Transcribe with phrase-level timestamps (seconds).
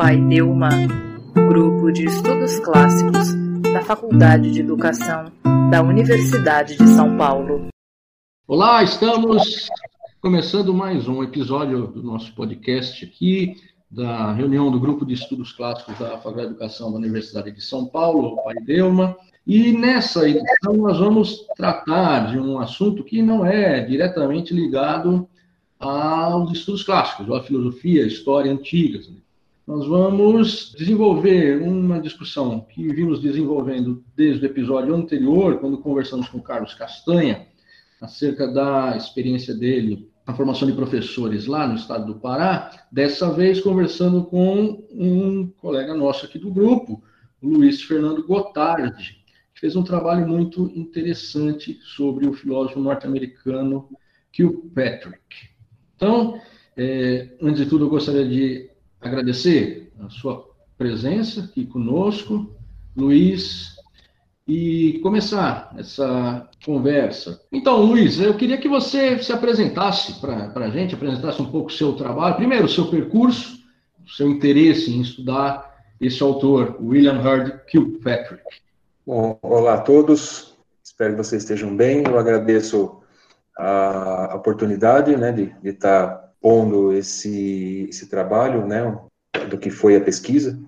[0.00, 0.70] Pai Delma,
[1.34, 3.34] Grupo de Estudos Clássicos
[3.70, 5.30] da Faculdade de Educação
[5.70, 7.68] da Universidade de São Paulo.
[8.48, 9.68] Olá, estamos
[10.22, 13.56] começando mais um episódio do nosso podcast aqui,
[13.90, 17.84] da reunião do Grupo de Estudos Clássicos da Faculdade de Educação da Universidade de São
[17.84, 19.14] Paulo, Pai Delma.
[19.46, 25.28] E nessa edição nós vamos tratar de um assunto que não é diretamente ligado
[25.78, 29.10] aos estudos clássicos, à filosofia, à história antigas.
[29.70, 36.38] Nós vamos desenvolver uma discussão que vimos desenvolvendo desde o episódio anterior, quando conversamos com
[36.38, 37.46] o Carlos Castanha,
[38.00, 43.60] acerca da experiência dele na formação de professores lá no estado do Pará, dessa vez
[43.60, 47.00] conversando com um colega nosso aqui do grupo,
[47.40, 49.24] Luiz Fernando Gotardi,
[49.54, 53.88] que fez um trabalho muito interessante sobre o filósofo norte-americano
[54.32, 55.48] Kilpatrick.
[55.94, 56.40] Então,
[56.76, 58.69] é, antes de tudo, eu gostaria de
[59.00, 62.54] agradecer a sua presença aqui conosco,
[62.96, 63.76] Luiz,
[64.46, 67.40] e começar essa conversa.
[67.52, 71.72] Então, Luiz, eu queria que você se apresentasse para a gente, apresentasse um pouco o
[71.72, 73.60] seu trabalho, primeiro o seu percurso,
[74.04, 75.70] o seu interesse em estudar
[76.00, 78.42] esse autor, William Hurd Kilpatrick.
[79.06, 83.00] Bom, olá a todos, espero que vocês estejam bem, eu agradeço
[83.56, 88.98] a oportunidade né, de estar tá pondo esse, esse trabalho, né,
[89.48, 90.58] do que foi a pesquisa,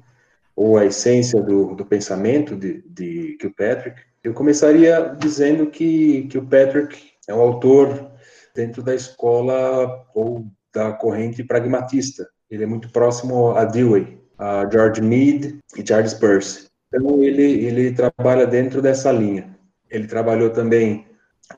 [0.55, 4.01] ou a essência do, do pensamento de, de Kilpatrick.
[4.23, 8.13] Eu começaria dizendo que, que o Patrick é um autor
[8.55, 12.29] dentro da escola ou da corrente pragmatista.
[12.51, 16.67] Ele é muito próximo a Dewey, a George Mead e Charles Peirce.
[16.89, 19.57] Então ele ele trabalha dentro dessa linha.
[19.91, 21.07] Ele trabalhou também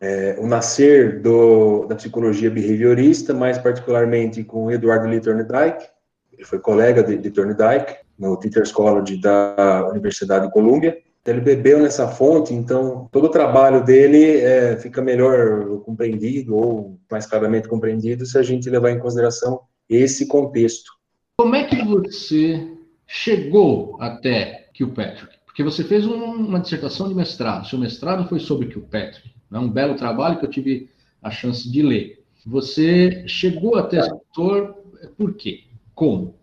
[0.01, 5.87] é, o nascer do, da psicologia behaviorista, mais particularmente com Eduardo Lee Thorndike.
[6.33, 10.99] Ele foi colega de, de Thorndike no Teachers College da Universidade de Columbia.
[11.27, 17.25] Ele bebeu nessa fonte, então todo o trabalho dele é, fica melhor compreendido ou mais
[17.25, 20.93] claramente compreendido se a gente levar em consideração esse contexto.
[21.39, 22.69] Como é que você
[23.07, 25.35] chegou até Kilpatrick?
[25.47, 27.67] Porque você fez um, uma dissertação de mestrado.
[27.67, 29.33] Seu mestrado foi sobre Kilpatrick.
[29.55, 30.91] É um belo trabalho que eu tive
[31.23, 32.25] a chance de ler.
[32.45, 34.77] Você chegou até autor
[35.17, 35.61] por quê?
[35.95, 36.35] Como?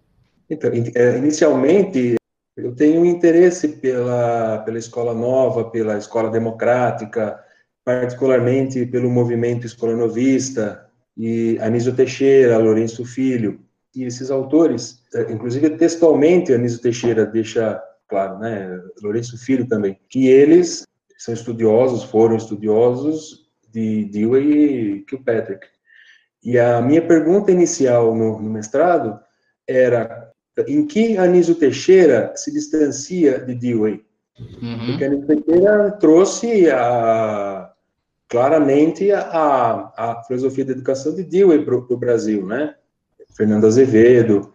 [0.49, 2.15] Então, é, inicialmente,
[2.55, 7.37] eu tenho interesse pela, pela escola nova, pela escola democrática,
[7.83, 13.59] particularmente pelo movimento escolanovista, e Anísio Teixeira, Lourenço Filho,
[13.93, 20.27] e esses autores, é, inclusive textualmente Anísio Teixeira deixa claro, né, Lourenço Filho também, que
[20.27, 20.85] eles
[21.21, 25.67] são estudiosos, foram estudiosos de Dewey e Kilpatrick.
[26.43, 29.19] E a minha pergunta inicial no, no mestrado
[29.67, 30.31] era
[30.67, 34.03] em que Anísio Teixeira se distancia de Dewey?
[34.39, 34.87] Uhum.
[34.87, 37.71] Porque Anísio Teixeira trouxe a,
[38.27, 42.73] claramente a, a filosofia da educação de Dewey para o Brasil, né?
[43.37, 44.51] Fernando Azevedo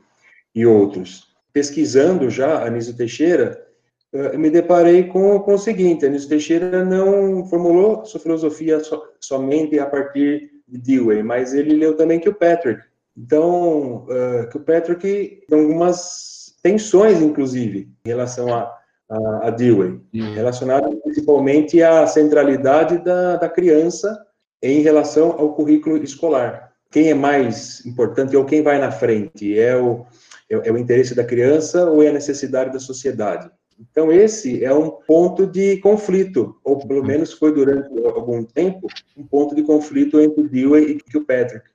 [0.52, 1.28] e outros.
[1.52, 3.65] Pesquisando já Anísio Teixeira,
[4.12, 9.78] eu me deparei com, com o seguinte, Anísio Teixeira não formulou sua filosofia so, somente
[9.78, 12.82] a partir de Dewey, mas ele leu também Kilpatrick.
[13.16, 18.72] Então, uh, Kilpatrick tem algumas tensões, inclusive, em relação a,
[19.08, 21.00] a, a Dewey, uhum.
[21.02, 24.16] principalmente à centralidade da, da criança
[24.62, 26.72] em relação ao currículo escolar.
[26.90, 29.58] Quem é mais importante ou quem vai na frente?
[29.58, 30.06] É o,
[30.50, 33.50] é, é o interesse da criança ou é a necessidade da sociedade?
[33.78, 37.06] Então, esse é um ponto de conflito, ou pelo uhum.
[37.06, 41.66] menos foi durante algum tempo, um ponto de conflito entre Dewey e Kilpatrick.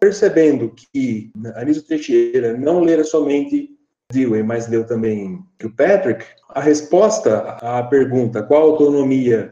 [0.00, 3.70] Percebendo que Anísio Teixeira não lera somente
[4.12, 9.50] Dewey, mas leu também Kilpatrick, a resposta à pergunta qual a autonomia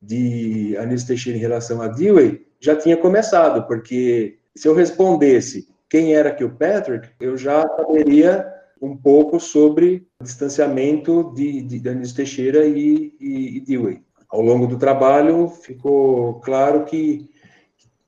[0.00, 6.14] de Anísio Teixeira em relação a Dewey já tinha começado, porque se eu respondesse quem
[6.14, 8.46] era Kilpatrick, eu já saberia
[8.80, 14.02] um pouco sobre distanciamento de, de, Anísio Teixeira e, e, e Dewey.
[14.28, 17.30] Ao longo do trabalho, ficou claro que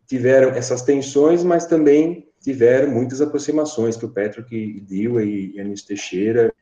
[0.06, 5.86] tiveram essas tensões, mas também tiveram muitas aproximações que o Patrick e Dewey e Anísio
[5.86, 6.52] Teixeira.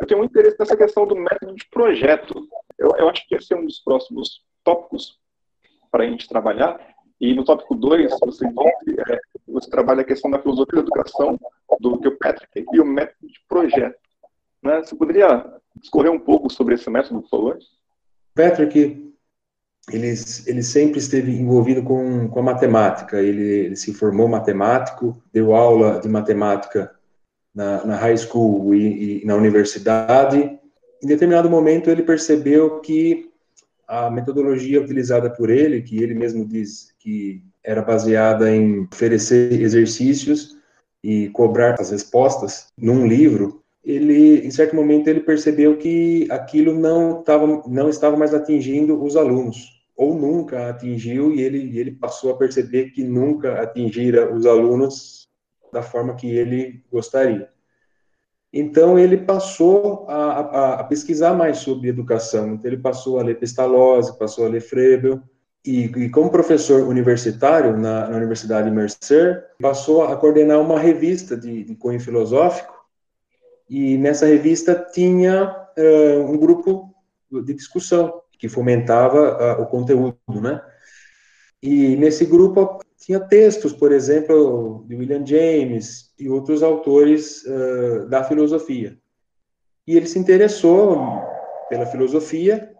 [0.00, 2.48] Eu tenho muito interesse nessa questão do método de projeto.
[2.78, 5.18] Eu, eu acho que esse é um dos próximos tópicos
[5.90, 6.95] para a gente trabalhar.
[7.20, 11.38] E no tópico 2, você, é, você trabalha a questão da filosofia da educação
[11.80, 13.98] do Patrick e o método de projeto.
[14.62, 14.82] Né?
[14.82, 15.44] Você poderia
[15.76, 17.58] discorrer um pouco sobre esse método, por favor?
[18.34, 19.06] Patrick,
[19.92, 20.14] ele,
[20.46, 23.20] ele sempre esteve envolvido com, com a matemática.
[23.20, 26.94] Ele, ele se formou matemático, deu aula de matemática
[27.54, 30.58] na, na high school e, e na universidade.
[31.02, 33.30] Em determinado momento, ele percebeu que
[33.86, 40.56] a metodologia utilizada por ele, que ele mesmo diz que era baseada em oferecer exercícios
[41.02, 47.22] e cobrar as respostas num livro, ele, em certo momento, ele percebeu que aquilo não,
[47.22, 52.36] tava, não estava mais atingindo os alunos, ou nunca atingiu, e ele, ele passou a
[52.36, 55.28] perceber que nunca atingira os alunos
[55.72, 57.48] da forma que ele gostaria.
[58.52, 62.54] Então, ele passou a, a, a, pesquisar mais sobre educação.
[62.54, 65.20] Então, ele passou a ler Pestalozzi, passou a ler Frebel,
[65.64, 71.64] e, e como professor universitário na, na, Universidade Mercer, passou a coordenar uma revista de,
[71.64, 72.72] de cunho filosófico,
[73.68, 76.94] e nessa revista tinha uh, um grupo
[77.44, 80.62] de discussão que fomentava uh, o conteúdo, né?
[81.60, 88.24] E nesse grupo tinha textos, por exemplo, de William James e outros autores uh, da
[88.24, 88.96] filosofia.
[89.86, 90.98] E ele se interessou
[91.68, 92.72] pela filosofia,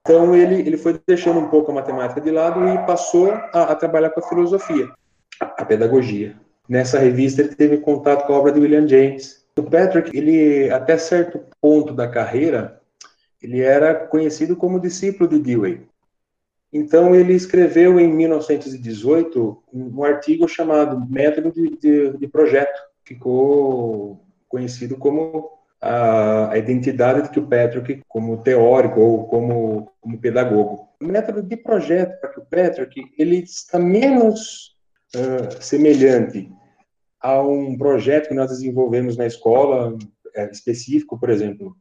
[0.00, 3.74] então ele, ele foi deixando um pouco a matemática de lado e passou a, a
[3.74, 4.90] trabalhar com a filosofia,
[5.40, 6.36] a, a, pedagogia.
[6.68, 9.44] Nessa revista ele teve contato com a obra de William James.
[9.56, 12.80] O Patrick, ele até certo ponto da carreira,
[13.42, 15.86] ele era conhecido como discípulo de Dewey.
[16.74, 24.96] Então, ele escreveu em 1918 um, artigo chamado Método de, de, de Projeto, ficou conhecido
[24.96, 25.50] como
[25.80, 30.88] a, a, identidade de Kilpatrick como teórico ou como, como pedagogo.
[31.00, 34.76] O método de projeto para Kilpatrick, ele está menos
[35.14, 36.50] uh, semelhante
[37.20, 39.96] a um projeto que nós desenvolvemos na escola,
[40.34, 41.76] é, específico, por exemplo,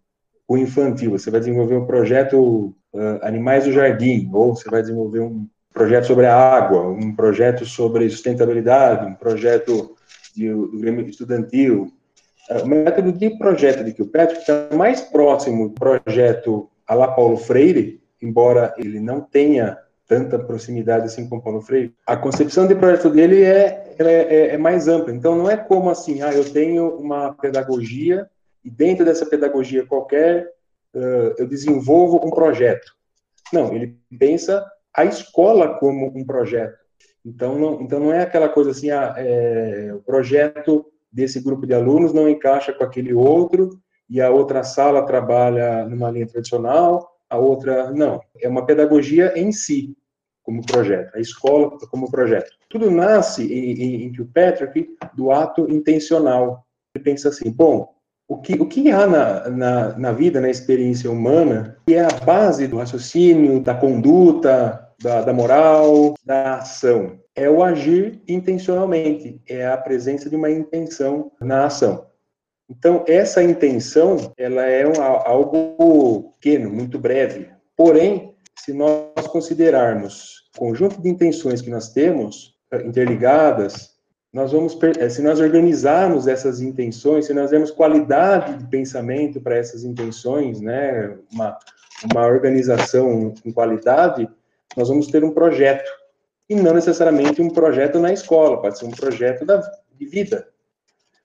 [0.48, 1.12] o infantil.
[1.12, 6.08] Você vai desenvolver um projeto uh, Animais do Jardim, ou você vai desenvolver um projeto
[6.08, 9.96] sobre a água, um projeto sobre sustentabilidade, um projeto
[10.36, 11.92] de, do Grêmio Estudantil.
[12.50, 18.02] Uh, o método de projeto de Kilpatrick está mais próximo do projeto a Paulo Freire,
[18.22, 21.94] embora ele não tenha tanta proximidade assim com Paulo Freire.
[22.06, 25.14] A concepção de projeto dele é, é, é mais ampla.
[25.14, 28.28] Então, não é como assim, ah, eu tenho uma pedagogia
[28.64, 30.50] e dentro dessa pedagogia qualquer,
[30.96, 32.92] uh, eu desenvolvo um projeto.
[33.52, 36.78] Não, ele pensa a escola como um projeto.
[37.26, 41.74] Então não, então não é aquela coisa assim, ah, é, o projeto desse grupo de
[41.74, 43.80] alunos não encaixa com aquele outro,
[44.10, 48.22] e a outra sala trabalha numa linha tradicional, a outra não.
[48.42, 49.96] É uma pedagogia em si,
[50.44, 52.52] como projeto, a escola como projeto.
[52.70, 56.66] Tudo nasce em, em, em Patrick do ato intencional.
[56.94, 57.94] Ele pensa assim, bom,
[58.34, 62.20] o que, o que há na, na, na vida, na experiência humana, que é a
[62.26, 67.20] base do raciocínio, da conduta, da, da moral, da ação?
[67.36, 72.08] É o agir intencionalmente, é a presença de uma intenção na ação.
[72.70, 77.50] Então, essa intenção, ela é um, algo pequeno, muito breve.
[77.78, 82.54] Porém, se nós considerarmos o conjunto de intenções que nós temos,
[82.84, 83.93] interligadas,
[84.34, 89.56] nós vamos, eh, se nós organizarmos essas intenções, se nós demos qualidade de pensamento para
[89.56, 91.56] essas intenções, né, uma,
[92.12, 94.28] uma organização com qualidade,
[94.76, 95.88] nós vamos ter um projeto.
[96.50, 99.62] E não necessariamente um projeto na escola, pode ser um projeto da,
[99.94, 100.48] de vida.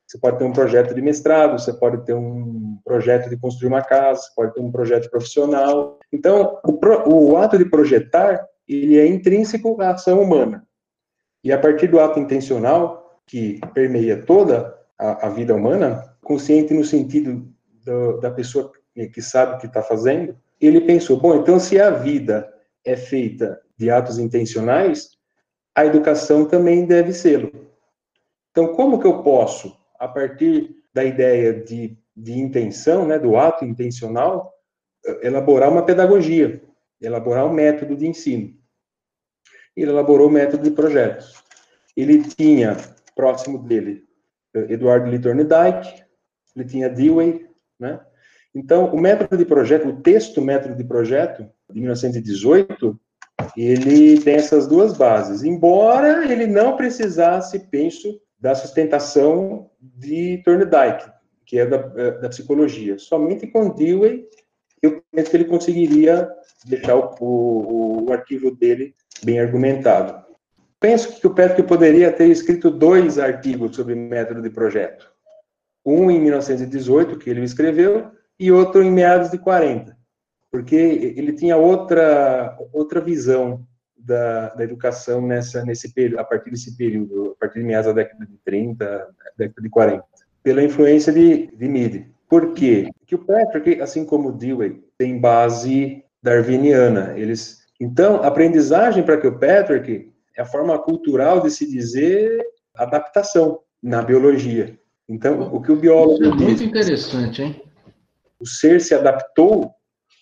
[0.07, 3.83] Você pode ter um projeto de mestrado, você pode ter um projeto de construir uma
[3.83, 5.99] casa, você pode ter um projeto profissional.
[6.13, 10.68] Então, o, pro, o ato de projetar, ele é intrínseco à ação humana.
[11.49, 16.85] E a partir do ato intencional, que permeia toda a, a vida humana, consciente no
[16.85, 17.51] sentido
[17.87, 18.71] do, da pessoa
[19.15, 22.53] que sabe o que está fazendo, ele pensou: bom, então se a vida
[22.85, 25.13] é feita de atos intencionais,
[25.75, 27.51] a educação também deve ser.
[28.51, 33.65] Então, como que eu posso, a partir da ideia de, de intenção, né, do ato
[33.65, 34.53] intencional,
[35.23, 36.63] elaborar uma pedagogia,
[37.01, 38.58] elaborar um método de ensino?
[39.83, 41.35] Ele elaborou o método de projetos.
[41.97, 42.77] Ele tinha,
[43.15, 44.05] próximo dele,
[44.55, 46.03] Eduardo Litorne-Dyke,
[46.57, 47.47] ele tinha Dewey,
[47.79, 48.01] né?
[48.55, 52.99] Então, o método de projeto, o texto método de projeto, de 1918,
[53.57, 61.11] ele tem essas duas bases, embora ele não precisasse, penso, da sustentação de Thorndike,
[61.45, 62.99] que é da, da psicologia.
[62.99, 64.27] Somente com Dewey,
[64.83, 66.29] eu penso que ele conseguiria
[66.65, 70.25] deixar o, o, o arquivo dele bem argumentado.
[70.81, 75.11] Penso que o Patrick poderia ter escrito dois artigos sobre método de projeto.
[75.85, 79.97] Um em 1918, que ele escreveu, e outro em meados de 40,
[80.51, 86.77] porque ele tinha outra, outra visão da, da educação nessa, nesse período, a partir desse
[86.77, 90.05] período, a partir de meados da década de 30, década de 40.
[90.43, 92.07] pela influência de, de Mead.
[92.29, 92.91] Por quê?
[92.99, 97.15] Porque o Patrick, assim como o Dewey, tem base darwiniana.
[97.17, 102.45] Eles, então, aprendizagem para que o Patrick é a forma cultural de se dizer
[102.75, 104.79] adaptação na biologia.
[105.09, 107.63] Então, o que o biólogo Isso é muito diz, interessante, hein?
[108.39, 109.73] O ser se adaptou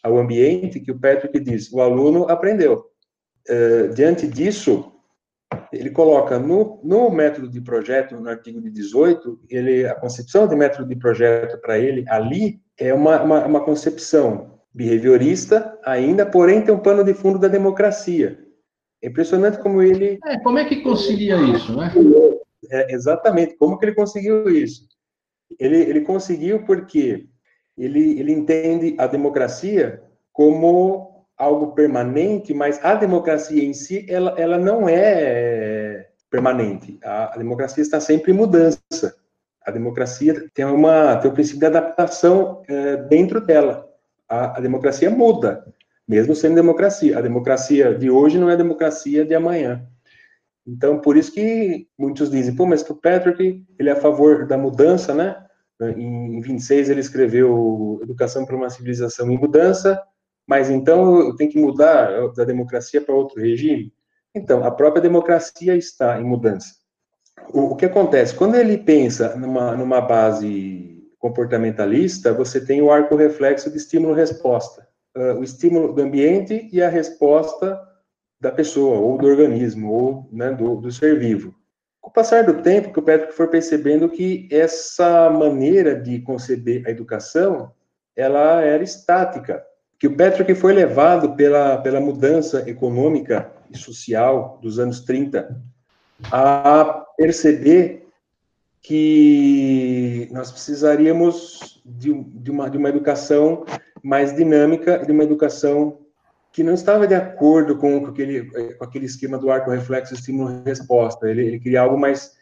[0.02, 1.72] ao ambiente que o Patrick diz.
[1.72, 2.86] O aluno aprendeu.
[3.48, 4.92] Uh, diante disso,
[5.72, 10.56] ele coloca no, no método de projeto, no artigo de 18, ele, a concepção de
[10.56, 16.74] método de projeto para ele ali é uma, uma, uma, concepção behaviorista ainda, porém tem
[16.74, 18.38] um pano de fundo da democracia.
[19.02, 20.18] É impressionante como ele...
[20.26, 21.90] É, como é que concilia isso, né?
[22.70, 24.86] É, exatamente, como que ele conseguiu isso?
[25.58, 27.26] Ele, ele conseguiu porque
[27.78, 34.58] ele, ele entende a democracia como algo permanente, mas a democracia em si, ela, ela
[34.58, 36.98] não é permanente.
[37.02, 39.16] A, a democracia está sempre em mudança.
[39.64, 43.85] A democracia tem, uma, tem um princípio de adaptação é, dentro dela.
[44.28, 45.64] A, a, democracia muda,
[46.06, 47.18] mesmo sendo democracia.
[47.18, 49.86] A democracia de hoje não é a democracia de amanhã.
[50.66, 54.58] Então, por isso que muitos dizem, pô, mas o Patrick, ele é a favor da
[54.58, 55.42] mudança, né?
[55.80, 60.02] Em 26 ele escreveu Educação para uma Civilização em Mudança,
[60.46, 63.92] mas então eu tenho que mudar da democracia para outro regime?
[64.34, 66.74] Então, a própria democracia está em mudança.
[67.52, 68.34] O, o que acontece?
[68.34, 74.86] Quando ele pensa numa, numa base comportamentalista, você tem o arco reflexo de estímulo-resposta.
[75.16, 77.80] Uh, o estímulo do ambiente e a resposta
[78.40, 81.54] da pessoa, ou do organismo, ou né, do, do ser vivo.
[82.00, 86.86] Com o passar do tempo, que o Patrick for percebendo que essa maneira de conceber
[86.86, 87.72] a educação,
[88.14, 89.64] ela era estática
[89.98, 95.60] que o Patrick foi levado pela, pela mudança econômica e social dos anos 30
[96.30, 98.05] a perceber
[98.86, 103.64] que nós precisaríamos de, de, uma, de uma educação
[104.00, 105.98] mais dinâmica, de uma educação
[106.52, 111.28] que não estava de acordo com, com, aquele, com aquele esquema do arco reflexo estímulo-resposta.
[111.28, 112.36] Ele, ele, queria algo mais,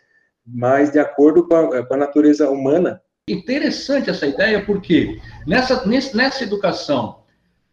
[0.46, 3.00] mais de acordo com a, com a natureza humana.
[3.26, 7.24] Interessante essa ideia, porque nessa, nessa educação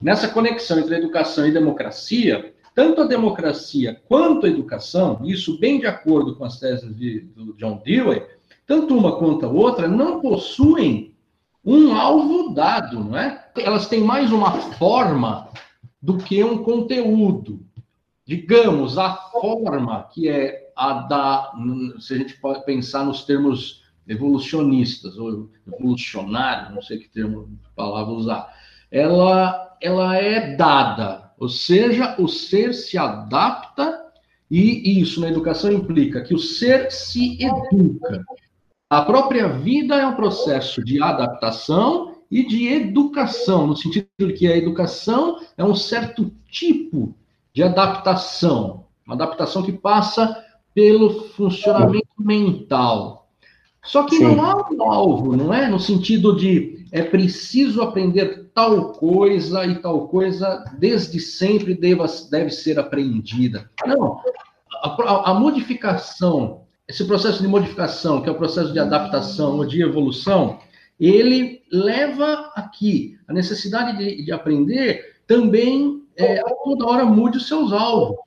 [0.01, 5.85] nessa conexão entre educação e democracia, tanto a democracia quanto a educação, isso bem de
[5.85, 8.23] acordo com as teses de, do John Dewey,
[8.71, 11.13] tanto uma quanto a outra não possuem
[11.63, 13.51] um alvo dado, não é?
[13.57, 15.49] Elas têm mais uma forma
[16.01, 17.59] do que um conteúdo.
[18.25, 21.51] Digamos, a forma que é a da,
[21.99, 28.13] se a gente pode pensar nos termos evolucionistas ou evolucionários, não sei que termo palavra
[28.13, 28.55] usar,
[28.89, 33.99] ela ela é dada, ou seja, o ser se adapta
[34.49, 38.23] e isso na educação implica que o ser se educa.
[38.91, 44.45] A própria vida é um processo de adaptação e de educação, no sentido de que
[44.45, 47.15] a educação é um certo tipo
[47.53, 50.37] de adaptação, uma adaptação que passa
[50.75, 53.29] pelo funcionamento mental.
[53.81, 54.35] Só que Sim.
[54.35, 55.69] não há um alvo, não é?
[55.69, 62.49] No sentido de é preciso aprender tal coisa e tal coisa desde sempre deva, deve
[62.49, 63.71] ser aprendida.
[63.87, 64.19] Não,
[64.83, 69.65] a, a, a, modificação, esse processo de modificação, que é o processo de adaptação ou
[69.65, 70.59] de evolução,
[70.99, 77.47] ele leva aqui a necessidade de, de aprender também é, a toda hora mude os
[77.47, 78.17] seus alvos.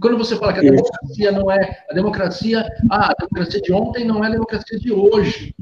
[0.00, 4.04] Quando você fala que a democracia não é a democracia, ah, a democracia de ontem
[4.04, 5.52] não é a democracia de hoje.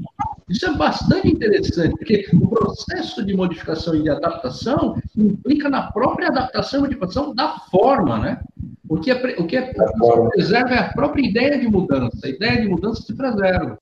[0.49, 6.27] Isso é bastante interessante, porque o processo de modificação e de adaptação implica na própria
[6.27, 8.43] adaptação e modificação da forma, né?
[8.87, 12.25] O que, é, o que é, o preserva é a própria ideia de mudança.
[12.25, 13.77] A ideia de mudança se preserva.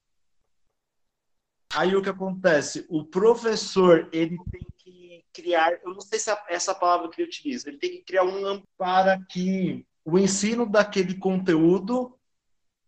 [1.74, 2.86] Aí o que acontece?
[2.89, 7.30] O professor, ele tem que criar, eu não sei se é essa palavra que ele
[7.30, 12.18] utiliza, ele tem que criar um para que o ensino daquele conteúdo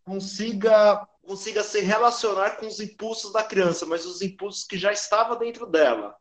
[0.04, 5.38] consiga consiga se relacionar com os impulsos da criança, mas os impulsos que já estavam
[5.38, 6.16] dentro dela.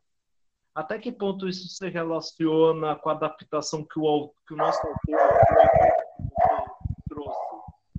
[0.73, 5.19] Até que ponto isso se relaciona com a adaptação que o, que o nosso autor
[7.07, 7.39] trouxe?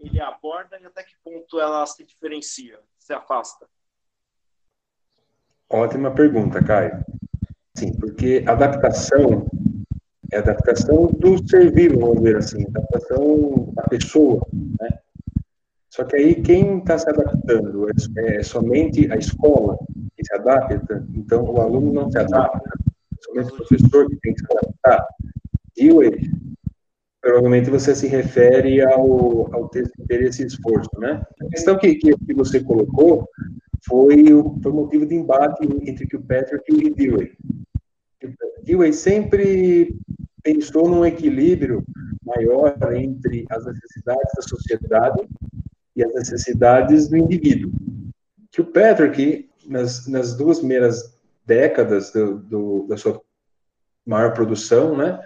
[0.01, 3.69] Ele aborda e até que ponto ela se diferencia, se afasta?
[5.71, 7.05] Ótima pergunta, Caio.
[7.77, 9.47] Sim, porque adaptação
[10.33, 14.45] é adaptação do ser vivo, vamos dizer assim, adaptação da pessoa,
[14.81, 15.01] né?
[15.95, 19.79] Só que aí quem está se adaptando é, é, somente a escola
[20.17, 22.69] que se adapta, então o aluno não se adapta,
[23.21, 25.07] somente o professor que tem que se adaptar.
[25.77, 26.33] Dewey,
[27.21, 31.25] provavelmente você se refere ao, ao texto interesse e esforço, né?
[31.41, 33.29] A questão que, que, que você colocou
[33.87, 37.33] foi o foi motivo de embate entre Kilpatrick e o Dewey.
[38.65, 39.97] Dewey sempre
[40.43, 41.85] pensou num equilíbrio
[42.25, 45.25] maior entre as necessidades da sociedade
[45.97, 47.73] e as necessidades do indivíduo.
[48.51, 51.15] Kilpatrick, nas, nas duas primeiras
[51.47, 53.21] décadas do, do, da sua
[54.07, 55.21] maior produção, né,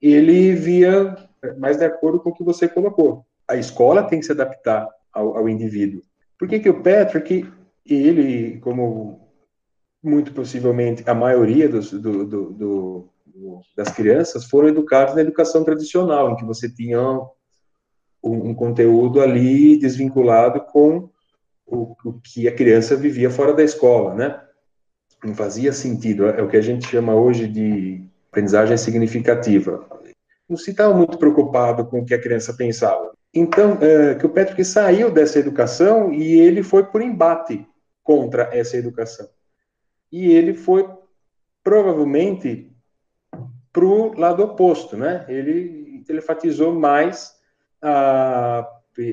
[0.00, 1.16] ele via
[1.58, 3.24] mais de acordo com o que você colocou.
[3.48, 6.02] A escola tem que se adaptar ao, ao indivíduo.
[6.38, 7.46] Por que, que o Patrick,
[7.84, 9.28] ele, como
[10.02, 13.10] muito possivelmente a maioria dos, do, do, do,
[13.76, 16.98] das crianças, foram educados na educação tradicional, em que você tinha
[18.22, 21.08] um, um conteúdo ali desvinculado com
[21.66, 24.40] o, o, que a criança vivia fora da escola, né?
[25.24, 26.26] Não fazia sentido.
[26.26, 29.86] É o que a gente chama hoje de aprendizagem significativa.
[30.48, 33.12] Não se estava muito preocupado com o que a criança pensava.
[33.34, 37.66] Então, é, que o Patrick saiu dessa educação e ele foi por embate
[38.02, 39.28] contra essa educação.
[40.10, 40.86] E ele foi
[41.62, 42.70] provavelmente
[43.72, 45.24] para o lado oposto, né?
[45.28, 47.32] Ele telefatizou mais
[47.82, 48.68] a,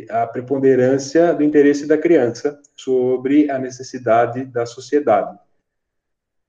[0.10, 5.38] a preponderância do interesse da criança sobre a necessidade da sociedade.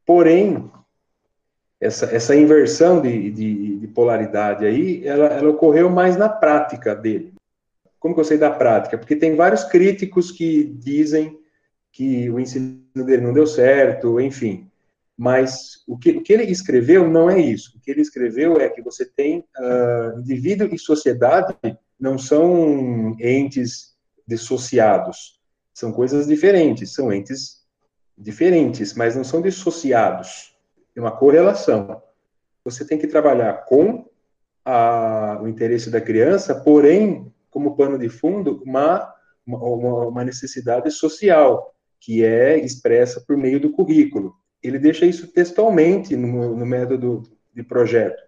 [0.04, 0.70] Porém,
[1.80, 7.32] essa, essa inversão de, de, de polaridade aí, ela, ela ocorreu mais na prática dele.
[7.98, 8.98] Como que eu sei da prática?
[8.98, 11.38] Porque tem vários críticos que dizem
[11.92, 14.68] que o ensino dele não deu certo, enfim.
[15.16, 17.76] Mas o que, o que ele escreveu não é isso.
[17.76, 21.54] O que ele escreveu é que você tem uh, indivíduo e sociedade
[22.00, 23.94] não são entes
[24.26, 25.40] dissociados,
[25.74, 27.60] são coisas diferentes, são entes
[28.16, 30.56] diferentes, mas não são dissociados.
[30.94, 32.02] Tem uma correlação.
[32.64, 34.06] Você tem que trabalhar com
[34.64, 39.12] a, o interesse da criança, porém como pano de fundo uma,
[39.46, 44.34] uma, uma necessidade social, que é expressa por meio do currículo.
[44.62, 47.22] Ele deixa isso textualmente no, no método
[47.54, 48.22] de projeto,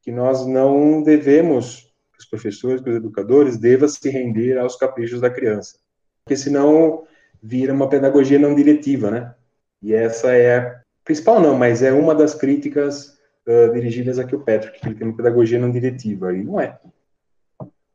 [0.00, 1.87] que nós não devemos,
[2.18, 5.78] os professores, os educadores, deva se render aos caprichos da criança,
[6.24, 7.04] porque senão
[7.42, 9.34] vira uma pedagogia não diretiva, né?
[9.80, 14.40] E essa é a principal não, mas é uma das críticas uh, dirigidas aqui ao
[14.40, 16.78] Patrick, que ele tem uma pedagogia não diretiva, e não é.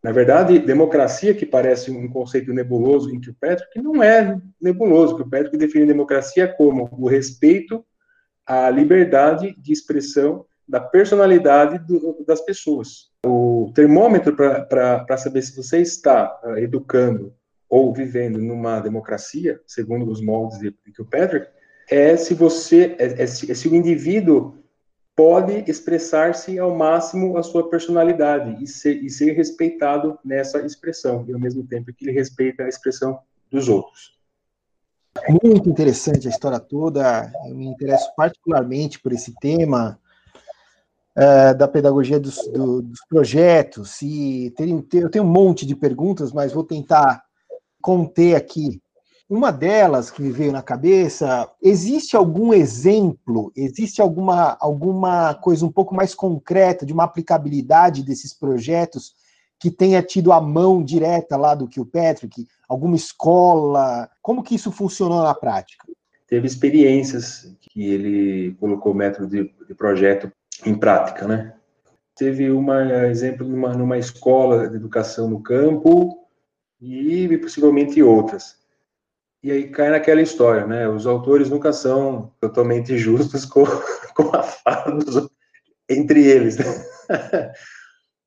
[0.01, 5.15] Na verdade, democracia, que parece um conceito nebuloso em que o Patrick não é nebuloso,
[5.15, 7.85] que o Patrick define democracia como o respeito
[8.45, 13.11] à liberdade de expressão da personalidade do, das pessoas.
[13.25, 17.33] O termômetro para saber se você está uh, educando
[17.69, 21.47] ou vivendo numa democracia, segundo os moldes de, de Patrick,
[21.89, 24.63] é se você, é, é, se, é se o indivíduo
[25.15, 31.33] pode expressar-se ao máximo a sua personalidade e ser, e ser respeitado nessa expressão, e
[31.33, 33.19] ao mesmo tempo que ele respeita a expressão
[33.51, 34.17] dos outros.
[35.29, 39.99] Muito interessante a história toda, eu me interesso particularmente por esse tema
[41.15, 46.31] é, da pedagogia dos, do, dos projetos, e tenho, eu tenho um monte de perguntas,
[46.31, 47.23] mas vou tentar
[47.81, 48.81] conter aqui
[49.29, 55.71] uma delas que me veio na cabeça, existe algum exemplo, existe alguma, alguma coisa um
[55.71, 59.13] pouco mais concreta de uma aplicabilidade desses projetos
[59.59, 62.45] que tenha tido a mão direta lá do Kilpatrick?
[62.67, 64.09] Alguma escola?
[64.21, 65.87] Como que isso funcionou na prática?
[66.27, 70.31] Teve experiências que ele colocou o método de, de projeto
[70.65, 71.53] em prática, né?
[72.15, 72.71] Teve um
[73.05, 76.27] exemplo numa, numa escola de educação no campo
[76.79, 78.63] e possivelmente outras
[79.43, 80.87] e aí cai naquela história, né?
[80.87, 83.65] Os autores nunca são totalmente justos com,
[84.15, 85.29] com a fala dos,
[85.89, 86.57] entre eles.
[86.57, 86.65] Né?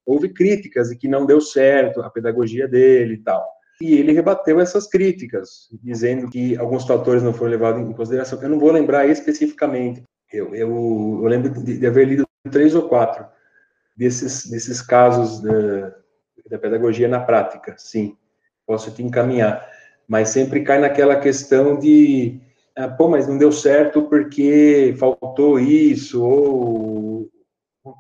[0.05, 3.45] Houve críticas e que não deu certo a pedagogia dele e tal.
[3.81, 8.41] E ele rebateu essas críticas, dizendo que alguns fatores não foram levados em consideração.
[8.41, 10.03] Eu não vou lembrar especificamente.
[10.33, 13.27] Eu, eu, eu lembro de, de, haver lido três ou quatro
[13.97, 15.95] desses, desses casos da,
[16.51, 18.17] da pedagogia na prática, sim.
[18.67, 19.69] Posso te encaminhar
[20.09, 22.41] mas sempre cai naquela questão de,
[22.77, 27.29] ah, pô, mas não deu certo porque faltou isso, ou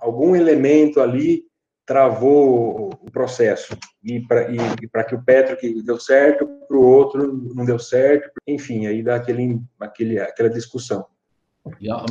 [0.01, 1.45] algum elemento ali
[1.85, 3.77] travou o processo.
[4.03, 8.87] E para que o Petro que deu certo, para o outro não deu certo, enfim,
[8.87, 11.07] aí dá aquele, aquele, aquela discussão.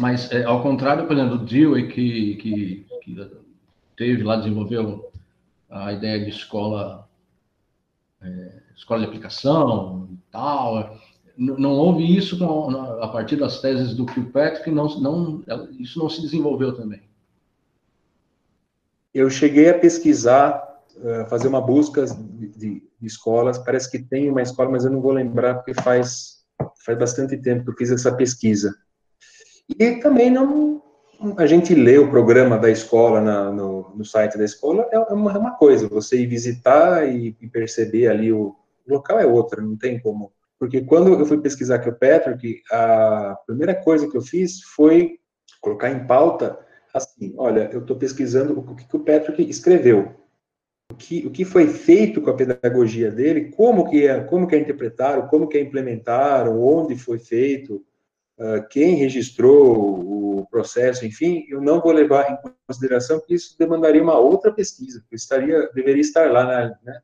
[0.02, 3.32] Mas, é, ao contrário, por exemplo, do Dewey, que, que, que
[3.96, 5.12] teve lá, desenvolveu
[5.70, 7.08] a ideia de escola
[8.22, 10.98] é, escola de aplicação e tal.
[11.38, 12.70] Não, não houve isso com,
[13.02, 15.44] a partir das teses do Kilpatrick, não, não,
[15.80, 17.02] isso não se desenvolveu também.
[19.14, 23.58] Eu cheguei a pesquisar, uh, fazer uma busca de, de, escolas.
[23.58, 26.36] Parece que tem uma escola, mas eu não vou lembrar porque faz
[26.86, 28.76] faz bastante tempo que eu fiz essa pesquisa.
[29.68, 30.82] E também não,
[31.38, 35.34] a gente lê o programa da escola na, no, no, site da escola é uma,
[35.34, 38.56] é uma coisa, você ir visitar e, e, perceber ali o,
[38.88, 40.32] local é outra, não tem como.
[40.60, 45.20] Porque quando eu fui pesquisar aqui o Patrick, a primeira coisa que eu fiz foi
[45.60, 46.60] colocar em pauta
[46.94, 50.16] assim, olha, eu estou pesquisando o que, que o Patrick escreveu,
[50.92, 54.56] o que, o que foi feito com a pedagogia dele, como que é, como que
[54.56, 57.84] é interpretaram, como que é implementaram, onde foi feito,
[58.70, 64.18] quem registrou o processo, enfim, eu não vou levar em consideração que isso demandaria uma
[64.18, 67.02] outra pesquisa, que estaria, deveria estar lá, na, né?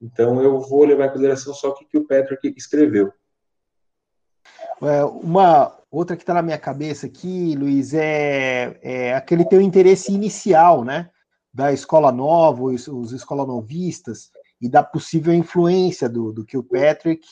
[0.00, 3.12] Então, eu vou levar em consideração só o que, o Patrick escreveu.
[4.82, 10.12] É, uma outra que está na minha cabeça aqui, Luiz, é, é, aquele teu interesse
[10.12, 11.10] inicial, né?
[11.52, 16.62] Da escola nova, os, os escola novistas, e da possível influência do, do que o
[16.62, 17.26] Patrick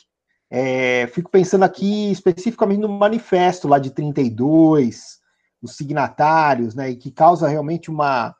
[0.51, 5.19] é, fico pensando aqui especificamente no manifesto lá de 32,
[5.63, 8.35] os signatários, né, e que causa realmente uma,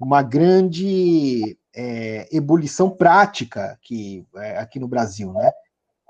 [0.00, 5.50] uma grande é, ebulição prática aqui, é, aqui no Brasil, né?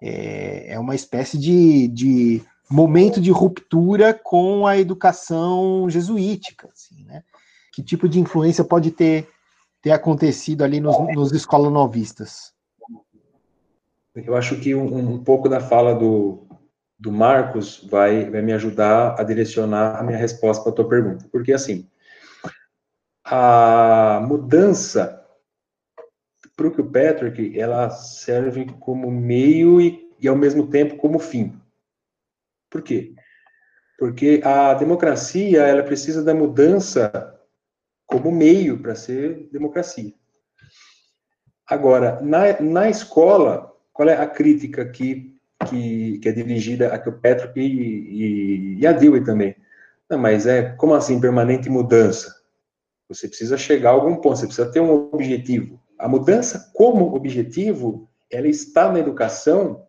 [0.02, 7.22] É, é uma espécie de, de momento de ruptura com a educação jesuítica, assim, né?
[7.72, 9.28] Que tipo de influência pode ter,
[9.81, 12.52] ter acontecido ali nos, nos escolas novistas?
[14.14, 16.46] Eu acho que um, um pouco da fala do,
[16.98, 21.27] do Marcos vai, vai me ajudar a direcionar a minha resposta para a tua pergunta.
[21.33, 21.90] Porque, assim,
[23.25, 25.18] a mudança
[26.55, 31.59] para o Patrick, ela serve como meio e, e, ao mesmo tempo, como fim.
[32.70, 33.14] Por quê?
[33.98, 37.40] Porque a democracia, ela precisa da mudança
[38.07, 40.12] como meio para ser democracia.
[41.66, 45.37] Agora, na, na escola, qual é a crítica que,
[45.68, 49.55] que, que é dirigida a Petro e, e, e a Dewey também?
[50.09, 52.35] Não, mas é, como assim, permanente mudança?
[53.09, 55.81] Você precisa chegar a algum ponto, você precisa ter um objetivo.
[55.98, 59.87] A mudança como objetivo, ela está na educação,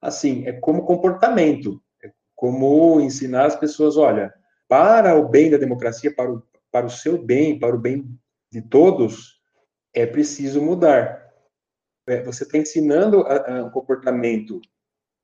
[0.00, 4.32] assim, é como comportamento, é como ensinar as pessoas, olha,
[4.68, 8.08] para o bem da democracia, para o, para o seu bem, para o bem
[8.50, 9.40] de todos,
[9.94, 11.21] é preciso mudar.
[12.12, 13.24] É, você está ensinando
[13.64, 14.60] um comportamento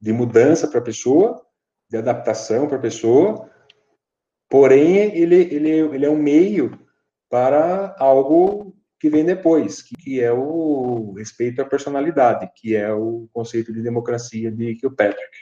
[0.01, 1.44] de mudança para a pessoa,
[1.90, 3.51] de adaptação para a pessoa,
[4.48, 6.79] porém ele, ele, ele é um meio
[7.29, 13.70] para algo que vem depois, que é o respeito à personalidade, que é o conceito
[13.70, 15.37] de democracia de Kilpatrick.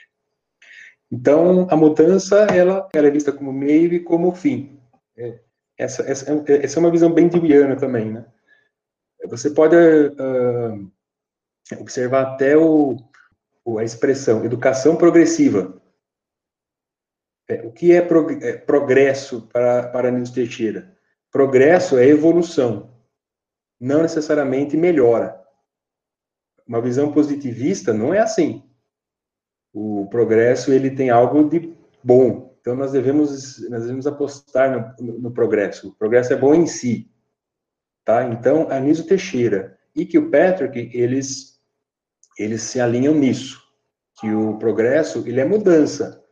[1.09, 4.81] Então, a mudança, ela, ela é vista como meio e como fim.
[5.15, 5.39] É,
[5.77, 8.25] essa, essa, essa é uma visão bem dewiana também, né?
[9.29, 10.91] Você pode uh,
[11.75, 12.97] observar até o,
[13.77, 15.81] a expressão educação progressiva.
[17.49, 20.97] É, o que é, prog é progresso para, para Nilson Teixeira?
[21.31, 22.93] Progresso é evolução,
[23.79, 25.41] não necessariamente melhora.
[26.65, 28.63] Uma visão positivista não é assim.
[29.73, 32.57] O progresso ele tem algo de bom.
[32.59, 35.89] Então nós devemos nós devemos apostar no, no, no progresso.
[35.89, 37.09] O progresso é bom em si,
[38.03, 38.23] tá?
[38.23, 41.56] Então Anísio Teixeira e que o Patrick eles
[42.37, 43.61] eles se alinham nisso,
[44.19, 46.23] que o progresso ele é mudança,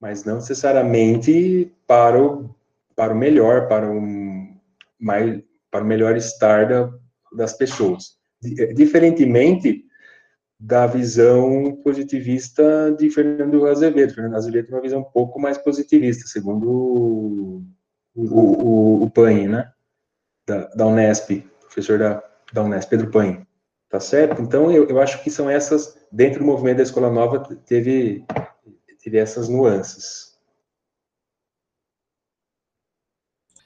[0.00, 2.54] mas não necessariamente para o,
[2.96, 4.56] para o melhor, para um
[4.98, 6.92] mais, para o melhor estar da,
[7.36, 8.16] das pessoas.
[8.44, 9.84] Eh, diferentemente
[10.58, 14.14] da visão positivista de Fernando Azevedo.
[14.14, 17.64] Fernando Azevedo tem uma visão um pouco mais positivista, segundo o,
[18.14, 19.72] o, o, o Paine, né?
[20.46, 23.44] Da, da Unesp, professor da, da Unesp, Pedro Paine.
[23.92, 24.40] Tá certo?
[24.40, 28.24] Então, eu, eu acho que são essas, dentro do movimento da Escola Nova, teve,
[29.04, 30.32] teve essas nuances.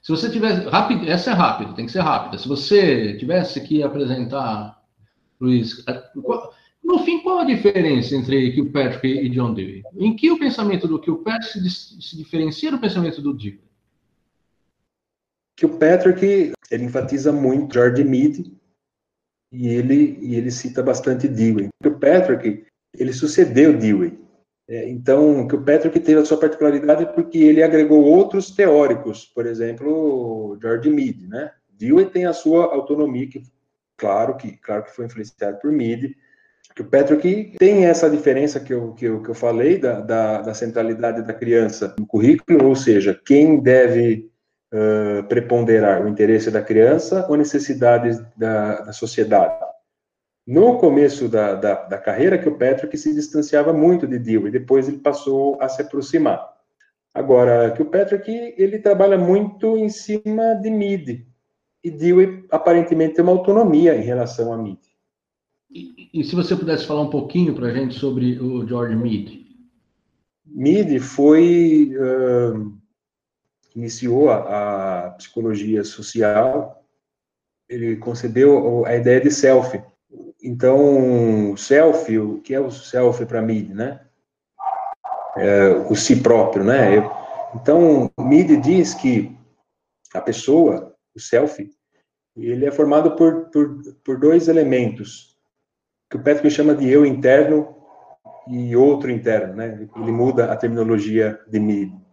[0.02, 0.68] Se você tivesse.
[0.68, 2.38] Rápido, essa é rápida, tem que ser rápida.
[2.38, 4.82] Se você tivesse que apresentar,
[5.40, 5.84] Luiz,
[6.82, 9.84] no fim, qual a diferença entre Kilpatrick e John Dewey?
[9.96, 13.60] Em que o pensamento do Kilpatrick se, se diferencia do pensamento do Dewey?
[15.54, 18.56] Kilpatrick, ele enfatiza muito George Meade,
[19.52, 21.68] e ele, e ele cita bastante Dewey.
[21.84, 22.64] O Patrick,
[22.96, 24.18] ele sucedeu Dewey.
[24.68, 30.90] É, então, Patrick teve a sua particularidade porque ele agregou outros teóricos, por exemplo, George
[30.90, 31.52] Meade, né?
[31.78, 33.42] Dewey tem a sua autonomia, que
[33.96, 36.16] claro que, claro que foi influenciado por Meade,
[36.74, 40.42] que o Patrick tem essa diferença que eu, que eu, que eu falei da, da,
[40.42, 44.28] da centralidade da criança no currículo, ou seja, quem deve
[45.28, 49.54] preponderar o interesse da criança ou necessidades da, da sociedade.
[50.46, 54.88] no começo da, da, da carreira que o Patrick se distanciava muito de Dewey, depois
[54.88, 56.54] ele passou a se aproximar.
[57.12, 61.26] Agora, que o Patrick, ele trabalha muito em cima de MIDI,
[61.82, 64.88] e Dewey aparentemente tem uma autonomia em relação a MIDI.
[65.70, 69.46] E, e se você pudesse falar um pouquinho para a gente sobre o George Mead?
[70.44, 72.72] Mead foi uh,
[73.76, 76.82] iniciou a, a, psicologia social.
[77.68, 79.80] Ele concebeu a ideia de self.
[80.42, 84.00] Então, self, o que é o self para Mead, né?
[85.36, 86.96] É, o si próprio, né?
[87.54, 89.36] Então, Mead diz que
[90.14, 91.70] a pessoa, o self,
[92.34, 95.36] ele é formado por, por, por dois elementos,
[96.10, 97.74] que o Patrick chama de eu interno
[98.48, 99.88] e outro interno, né?
[99.96, 102.05] Ele muda a terminologia de Mead.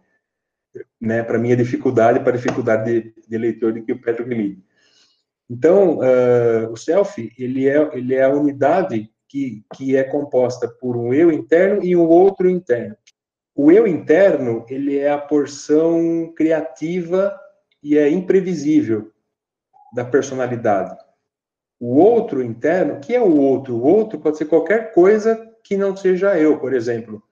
[1.00, 1.22] Né?
[1.22, 4.58] Para é dificuldade para dificuldade de, de leitor de que o Patrick Mead.
[5.48, 10.96] Então, uh, o self, ele é, ele é a unidade que, que é composta por
[10.96, 12.96] um eu interno e um outro interno.
[13.54, 17.38] O eu interno, ele é a porção criativa
[17.82, 19.12] e é imprevisível
[19.94, 20.96] da personalidade.
[21.78, 23.74] O outro interno, que é o outro?
[23.74, 27.22] O outro pode ser qualquer coisa que não seja eu, por exemplo.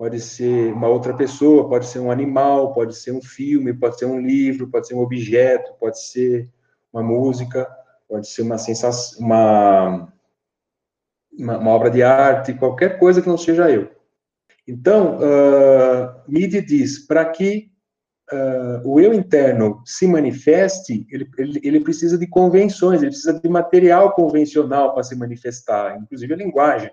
[0.00, 4.06] Pode ser uma outra pessoa, pode ser um animal, pode ser um filme, pode ser
[4.06, 6.48] um livro, pode ser um objeto, pode ser
[6.90, 7.70] uma música,
[8.08, 10.10] pode ser uma sensação, uma,
[11.30, 13.90] uma, uma obra de arte, qualquer coisa que não seja eu.
[14.66, 16.32] Então, uh,
[16.66, 17.70] diz, para que
[18.32, 23.48] uh, o eu interno se manifeste, ele, ele, ele, precisa de convenções, ele precisa de
[23.50, 26.90] material convencional para se manifestar, inclusive a linguagem.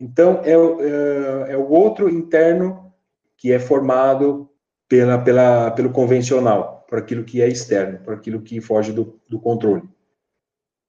[0.00, 2.92] Então, é, é, é o outro interno
[3.36, 4.50] que é formado
[4.88, 9.38] pela, pela, pelo convencional, por aquilo que é externo, por aquilo que foge do, do
[9.40, 9.82] controle.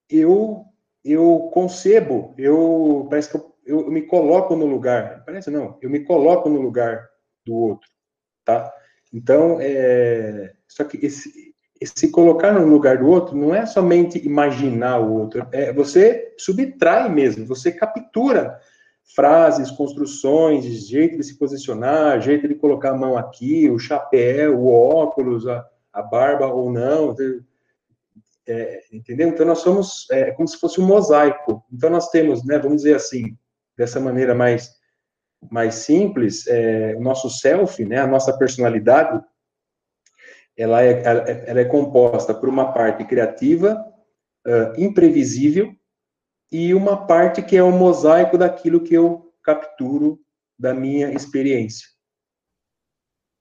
[0.09, 0.65] Eu,
[1.03, 5.99] eu concebo, eu parece que eu, eu, me coloco no lugar, parece não, eu me
[5.99, 7.07] coloco no lugar
[7.45, 7.89] do outro,
[8.45, 8.71] tá?
[9.13, 14.99] Então, é, só que esse, esse colocar no lugar do outro não é somente imaginar
[14.99, 18.59] o outro, é você subtrai mesmo, você captura
[19.15, 24.67] frases, construções, jeito de se posicionar, jeito de colocar a mão aqui, o chapéu, o
[24.71, 27.15] óculos, a, a barba ou não,
[28.47, 29.27] é, entendeu?
[29.27, 31.63] Então nós somos é, como se fosse um mosaico.
[31.71, 33.37] Então nós temos, né, vamos dizer assim,
[33.77, 34.77] dessa maneira mais
[35.49, 39.23] mais simples, é, o nosso self, né, a nossa personalidade,
[40.57, 41.01] ela é,
[41.47, 43.81] ela é composta por uma parte criativa,
[44.45, 45.73] uh, imprevisível,
[46.51, 50.19] e uma parte que é o mosaico daquilo que eu capturo
[50.57, 51.87] da minha experiência.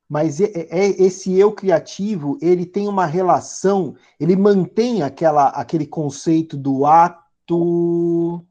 [0.09, 8.43] Mas esse eu criativo, ele tem uma relação, ele mantém aquela, aquele conceito do ato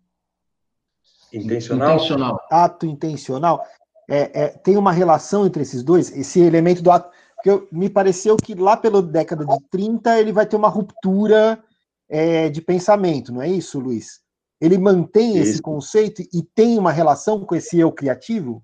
[1.34, 1.96] intencional.
[1.96, 2.39] intencional.
[2.52, 3.65] Ato intencional.
[4.08, 7.10] É, é, tem uma relação entre esses dois, esse elemento do ato.
[7.36, 11.63] Porque eu, me pareceu que lá pela década de 30 ele vai ter uma ruptura
[12.08, 14.22] é, de pensamento, não é isso, Luiz?
[14.60, 15.52] Ele mantém Isso.
[15.52, 18.63] esse conceito e tem uma relação com esse eu criativo?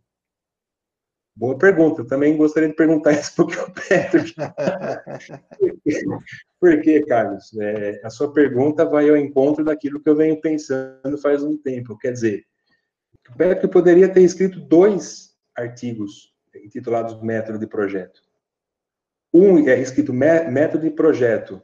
[1.35, 2.05] Boa pergunta.
[2.05, 4.23] Também gostaria de perguntar isso para o Petro.
[6.59, 7.51] Por quê, Carlos?
[7.59, 11.97] É, a sua pergunta vai ao encontro daquilo que eu venho pensando faz um tempo.
[11.97, 12.45] Quer dizer,
[13.29, 18.21] o Petro poderia ter escrito dois artigos intitulados Método de Projeto.
[19.33, 21.61] Um é escrito Método de Projeto,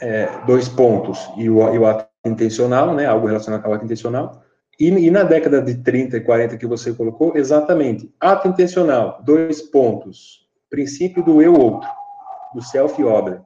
[0.00, 4.42] é, dois pontos, e o, e o ato intencional, né, algo relacionado ao ato intencional,
[4.78, 9.60] e, e, na década de 30 e 40 que você colocou, exatamente, ato intencional, dois
[9.60, 11.88] pontos, princípio do eu-outro,
[12.54, 13.44] do self-obra.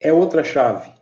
[0.00, 0.92] É outra chave.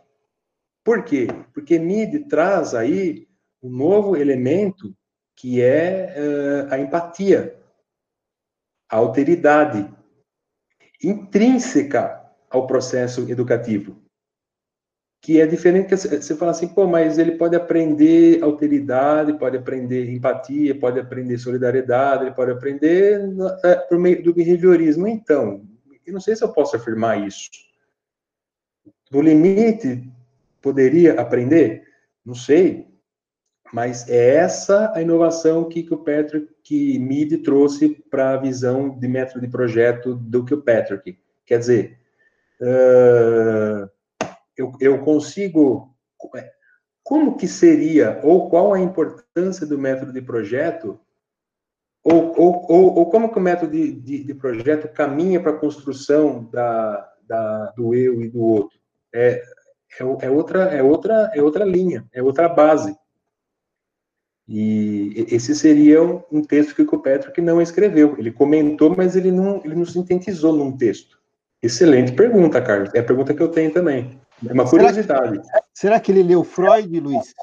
[0.83, 1.27] Por quê?
[1.53, 3.27] Porque Mid traz aí
[3.63, 4.95] um novo elemento
[5.35, 7.57] que é uh, a empatia,
[8.89, 9.89] a alteridade,
[11.01, 14.01] intrínseca ao processo educativo
[15.21, 20.73] que é diferente você fala assim, pô, mas ele pode aprender alteridade, pode aprender empatia,
[20.73, 23.21] pode aprender solidariedade, ele pode aprender
[23.63, 25.07] é, por meio do behaviorismo.
[25.07, 25.63] Então,
[26.07, 27.51] eu não sei se eu posso afirmar isso.
[29.11, 30.11] No limite,
[30.59, 31.83] poderia aprender?
[32.25, 32.87] Não sei.
[33.71, 38.97] Mas é essa a inovação que, que o Patrick, que MIDI trouxe para a visão
[38.97, 41.17] de método de projeto do que o Patrick.
[41.45, 41.99] Quer dizer,
[42.59, 43.89] uh,
[44.61, 45.93] eu, eu consigo.
[46.35, 46.51] É,
[47.03, 50.99] como que seria, ou qual a importância do método de projeto,
[52.03, 55.57] ou, ou, ou, ou como que o método de, de, de projeto caminha para a
[55.57, 58.79] construção da, da, do eu e do outro?
[59.13, 59.41] É,
[59.99, 62.95] é, é, outra, é, outra, é outra linha, é outra base.
[64.47, 68.15] E esse seria um texto que o Petro que não escreveu.
[68.17, 71.17] Ele comentou, mas ele não, ele não sintetizou num texto.
[71.61, 72.93] Excelente pergunta, Carlos.
[72.93, 74.19] É a pergunta que eu tenho também.
[74.47, 75.35] É uma curiosidade.
[75.35, 77.33] Será que, será que ele leu Freud, Luiz?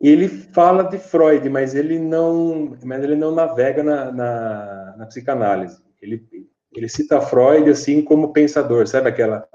[0.00, 5.82] Ele fala de Freud, mas ele não, mas ele não navega na, na, na psicanálise.
[6.00, 6.24] Ele,
[6.72, 9.46] ele cita Freud assim como pensador, sabe aquela,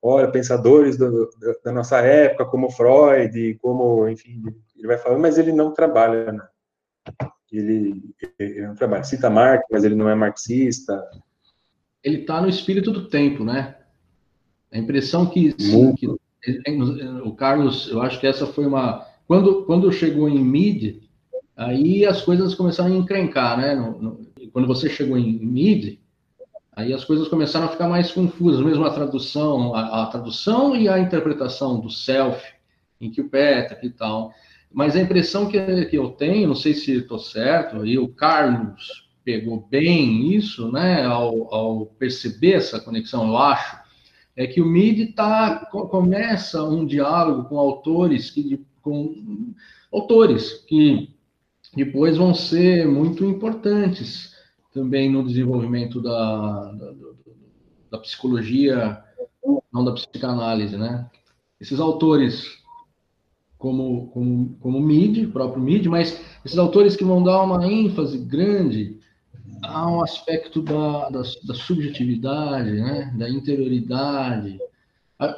[0.00, 1.28] olha, pensadores do,
[1.62, 4.42] da nossa época, como Freud, como, enfim,
[4.76, 6.48] ele vai falando, mas ele não trabalha, né?
[7.52, 9.04] ele, ele não trabalha.
[9.04, 11.02] Cita Marx, mas ele não é marxista.
[12.02, 13.76] Ele está no espírito do tempo, né?
[14.72, 19.92] A impressão que, sim, que o Carlos, eu acho que essa foi uma quando quando
[19.92, 21.02] chegou em mid,
[21.56, 23.74] aí as coisas começaram a encrencar, né?
[23.74, 25.98] No, no, quando você chegou em mid,
[26.74, 30.88] aí as coisas começaram a ficar mais confusas, mesmo a tradução, a, a tradução e
[30.88, 32.42] a interpretação do self,
[33.00, 34.32] em que o Petra e tal.
[34.72, 39.10] Mas a impressão que, que eu tenho, não sei se estou certo, e o Carlos
[39.24, 43.81] pegou bem isso, né, ao, ao perceber essa conexão, eu acho,
[44.36, 49.54] é que o MID tá, começa um diálogo com autores que com
[49.92, 51.14] autores que
[51.74, 54.34] depois vão ser muito importantes
[54.74, 56.94] também no desenvolvimento da, da,
[57.92, 59.02] da psicologia,
[59.72, 61.08] não da psicanálise, né?
[61.60, 62.62] Esses autores
[63.56, 68.98] como, como, como MID, próprio MID, mas esses autores que vão dar uma ênfase grande
[69.62, 73.12] há um aspecto da, da, da subjetividade, né?
[73.16, 74.58] da interioridade.
[75.18, 75.28] Ah,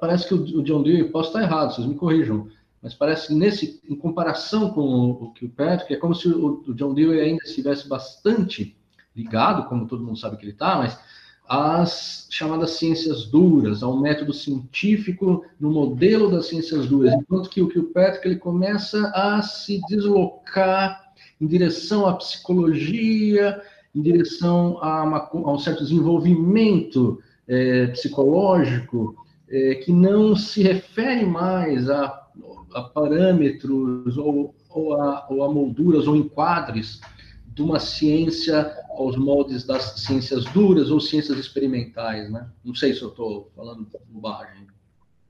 [0.00, 2.48] parece que o John Dewey, posso estar errado, vocês me corrijam,
[2.82, 6.64] mas parece que nesse, em comparação com o, que o Patrick, é como se o,
[6.66, 8.76] o John Dewey ainda estivesse bastante
[9.14, 10.98] ligado, como todo mundo sabe que ele está, mas
[11.46, 17.68] às chamadas ciências duras, ao método científico no modelo das ciências duras, enquanto que o
[17.68, 21.07] que o Patrick ele começa a se deslocar
[21.40, 23.60] em direção à psicologia,
[23.94, 29.14] em direção a, uma, a um certo desenvolvimento é, psicológico
[29.48, 32.28] é, que não se refere mais a,
[32.74, 37.00] a parâmetros ou, ou, a, ou a molduras ou enquadres
[37.46, 42.48] de uma ciência aos moldes das ciências duras ou ciências experimentais, né?
[42.64, 44.66] Não sei se eu estou falando bobagem.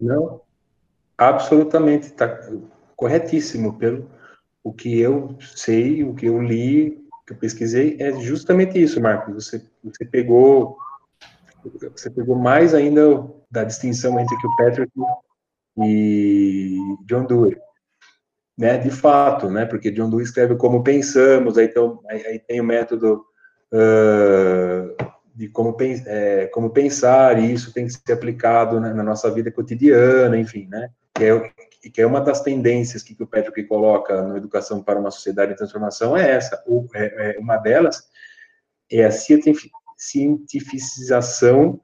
[0.01, 0.41] Não,
[1.17, 2.29] absolutamente, está
[2.97, 4.11] corretíssimo pelo
[4.63, 9.35] o que eu sei, o que eu li, que eu pesquisei, é justamente isso, Marcos.
[9.35, 10.77] Você, você pegou
[11.93, 14.93] você pegou mais ainda da distinção entre o Patrick
[15.79, 17.57] e John Dewey.
[18.57, 22.65] Né, de fato, né, porque John Dewey escreve como pensamos, aí, então, aí tem o
[22.65, 23.25] método
[23.73, 24.97] uh,
[25.33, 29.53] de como, é, como pensar, e isso tem que ser aplicado né, na nossa vida
[29.53, 34.23] cotidiana, enfim, né, que é, que é uma das tendências que, que o Patrick coloca
[34.23, 36.63] no Educação para uma Sociedade em Transformação, é essa.
[36.67, 38.09] O, é, é, uma delas
[38.91, 41.81] é a cientificização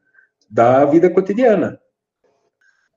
[0.50, 1.80] da vida cotidiana.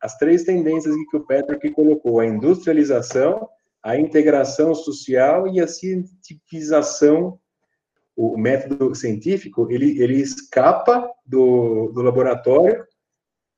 [0.02, 3.48] As três tendências que o Patrick colocou, a industrialização,
[3.84, 7.40] a integração social e a cientificação,
[8.16, 12.86] o método científico, ele, ele escapa do, do laboratório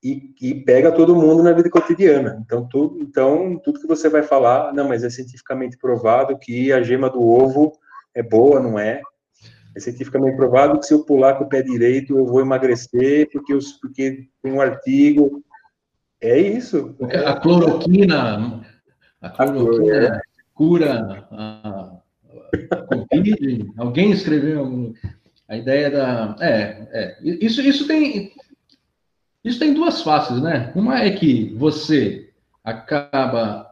[0.03, 2.41] e, e, pega todo mundo na vida cotidiana.
[2.45, 6.81] Então tudo, então, tudo que você vai falar, não, mas é cientificamente provado que a
[6.81, 7.73] gema do ovo
[8.15, 9.01] é boa, não é?
[9.75, 13.53] É cientificamente provado que se eu pular com o pé direito eu vou emagrecer, porque,
[13.53, 15.43] eu, porque tem um artigo.
[16.21, 16.95] É isso.
[17.25, 18.61] A cloroquina,
[19.21, 20.21] a cloroquina a
[20.53, 22.01] cura a,
[22.71, 23.71] a Covid.
[23.77, 24.93] Alguém escreveu
[25.47, 26.35] a ideia da.
[26.39, 27.17] É, é.
[27.23, 28.33] Isso, isso tem
[29.43, 30.71] isso tem duas faces, né?
[30.75, 32.31] Uma é que você
[32.63, 33.69] acaba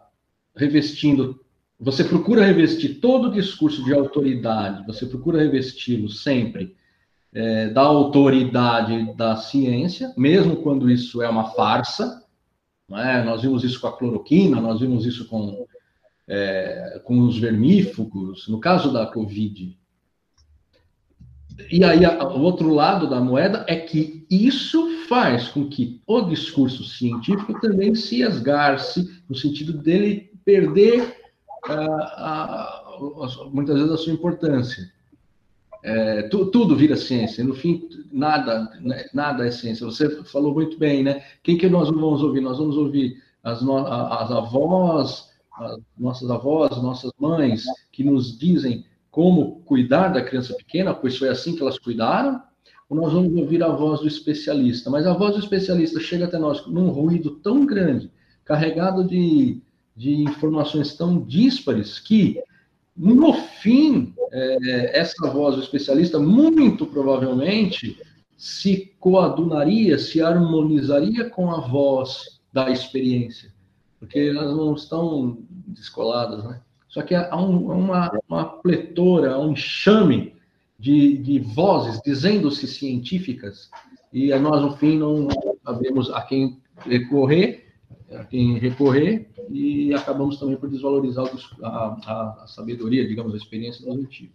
[0.56, 1.40] revestindo,
[1.80, 6.76] você procura revestir todo o discurso de autoridade, você procura revesti-lo sempre
[7.34, 12.24] é, da autoridade da ciência, mesmo quando isso é uma farsa.
[12.92, 13.22] É?
[13.24, 15.68] Nós vimos isso com a cloroquina, nós vimos isso com,
[16.28, 19.78] é, com os vermífugos, no caso da Covid,
[21.72, 26.84] e aí, o outro lado da moeda é que isso faz com que o discurso
[26.84, 31.18] científico também se esgarce, no sentido dele perder,
[31.68, 34.92] uh, muitas vezes, a sua importância.
[35.84, 39.86] É, tu, tudo vira ciência, no fim, nada, né, nada é ciência.
[39.86, 41.24] Você falou muito bem, né?
[41.44, 42.42] Quem que nós vamos ouvir?
[42.42, 48.86] Nós vamos ouvir as, no, as avós, as nossas avós, nossas mães, que nos dizem
[49.18, 52.40] como cuidar da criança pequena, pois foi assim que elas cuidaram,
[52.88, 54.92] ou nós vamos ouvir a voz do especialista.
[54.92, 58.12] Mas a voz do especialista chega até nós num ruído tão grande,
[58.46, 59.60] carregado de,
[59.96, 62.40] de informações tão díspares, que,
[62.96, 68.00] no fim, é, essa voz do especialista, muito provavelmente,
[68.38, 73.52] se coadunaria, se harmonizaria com a voz da experiência,
[74.00, 76.62] porque elas não estão descoladas, né?
[76.98, 80.34] Só que há um, uma, uma pletora, um enxame
[80.80, 83.70] de, de vozes dizendo-se científicas,
[84.12, 85.28] e nós, no fim, não
[85.64, 87.68] sabemos a quem recorrer,
[88.12, 91.30] a quem recorrer, e acabamos também por desvalorizar
[91.62, 94.34] a, a, a sabedoria, digamos, a experiência do antigo.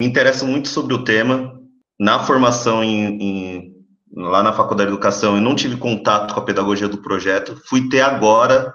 [0.00, 1.60] Me interessa muito sobre o tema.
[2.00, 3.76] Na formação em, em,
[4.16, 7.60] lá na Faculdade de Educação, eu não tive contato com a pedagogia do projeto.
[7.66, 8.72] Fui ter agora,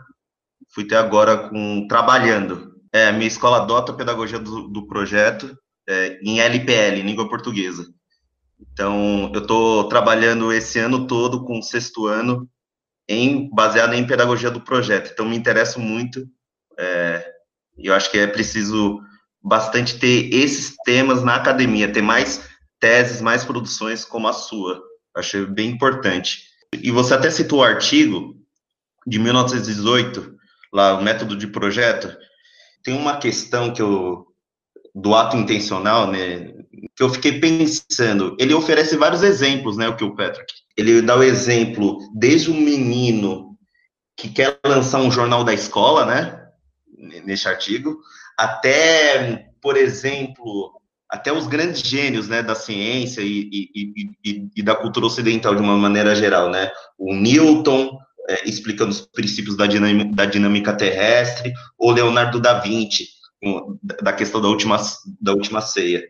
[0.69, 2.76] fui ter agora com trabalhando.
[2.97, 5.55] É, minha escola adota a pedagogia do, do projeto
[5.87, 7.85] é, em LPL, língua portuguesa.
[8.59, 12.49] Então, eu estou trabalhando esse ano todo com o sexto ano,
[13.07, 15.11] em, baseado em pedagogia do projeto.
[15.13, 16.25] Então, me interesso muito,
[16.79, 17.23] é,
[17.77, 18.99] eu acho que é preciso
[19.43, 24.81] bastante ter esses temas na academia, ter mais teses, mais produções como a sua.
[25.15, 26.41] Acho bem importante.
[26.73, 28.35] E você até citou o artigo
[29.05, 30.35] de 1918,
[30.73, 32.17] lá, o método de projeto.
[32.87, 34.27] Tem uma questão que eu,
[34.95, 36.53] do ato intencional, né,
[36.95, 38.33] que eu fiquei pensando.
[38.39, 40.53] Ele oferece vários exemplos, né, o que o Patrick.
[40.77, 43.57] Ele dá o exemplo desde um menino
[44.15, 46.47] que quer lançar um jornal da escola, né,
[47.25, 47.99] neste artigo,
[48.37, 50.71] até, por exemplo,
[51.09, 55.61] até os grandes gênios, né, da ciência e, e, e, e da cultura ocidental de
[55.61, 61.53] uma maneira geral, né, o Newton, é, explicando os princípios da dinâmica, da dinâmica terrestre,
[61.77, 63.07] ou Leonardo da Vinci,
[64.01, 64.77] da questão da última,
[65.21, 66.03] da última ceia.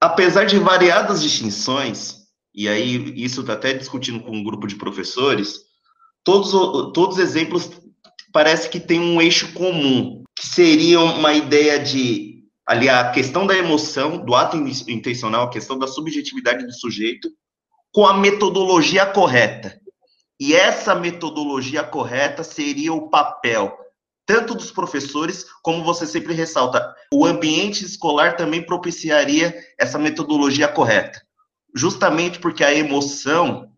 [0.00, 2.20] Apesar de variadas distinções,
[2.54, 5.60] e aí isso está até discutindo com um grupo de professores,
[6.24, 6.52] todos,
[6.92, 7.70] todos os exemplos
[8.32, 12.30] parece que tem um eixo comum, que seria uma ideia de
[12.66, 14.56] ali a questão da emoção, do ato
[14.88, 17.28] intencional, a questão da subjetividade do sujeito,
[17.92, 19.80] com a metodologia correta.
[20.40, 23.78] E essa metodologia correta seria o papel
[24.30, 31.20] tanto dos professores, como você sempre ressalta, o ambiente escolar também propiciaria essa metodologia correta.
[31.74, 33.72] Justamente porque a emoção,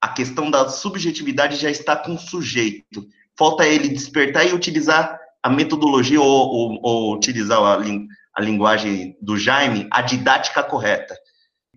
[0.00, 3.04] a questão da subjetividade já está com o sujeito.
[3.36, 7.82] Falta ele despertar e utilizar a metodologia ou, ou, ou utilizar a,
[8.36, 11.18] a linguagem do Jaime, a didática correta.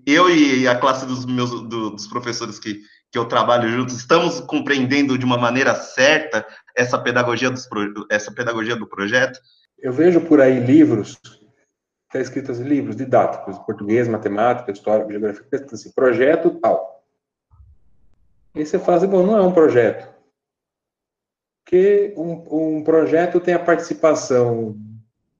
[0.05, 2.81] Eu e a classe dos meus do, dos professores que,
[3.15, 6.45] que eu trabalho juntos estamos compreendendo de uma maneira certa
[6.75, 7.65] essa pedagogia, dos,
[8.11, 9.39] essa pedagogia do projeto?
[9.79, 11.17] Eu vejo por aí livros,
[12.07, 17.05] está escritos assim, livros didáticos, português, matemática, história, geografia, assim, projeto tal.
[18.53, 20.13] E você fala assim, bom, não é um projeto.
[21.63, 24.75] Porque um, um projeto tem a participação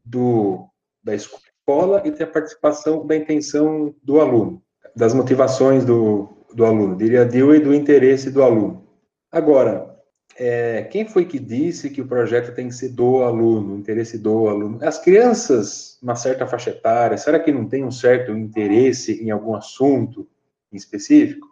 [0.02, 0.66] do,
[1.04, 4.64] da escola e tem a participação da intenção do aluno,
[4.96, 8.88] das motivações do, do aluno, diria eu, e do interesse do aluno.
[9.30, 9.94] Agora,
[10.38, 14.48] é, quem foi que disse que o projeto tem que ser do aluno, interesse do
[14.48, 14.80] aluno?
[14.82, 19.54] As crianças, uma certa faixa etária, será que não tem um certo interesse em algum
[19.54, 20.26] assunto
[20.72, 21.46] em específico?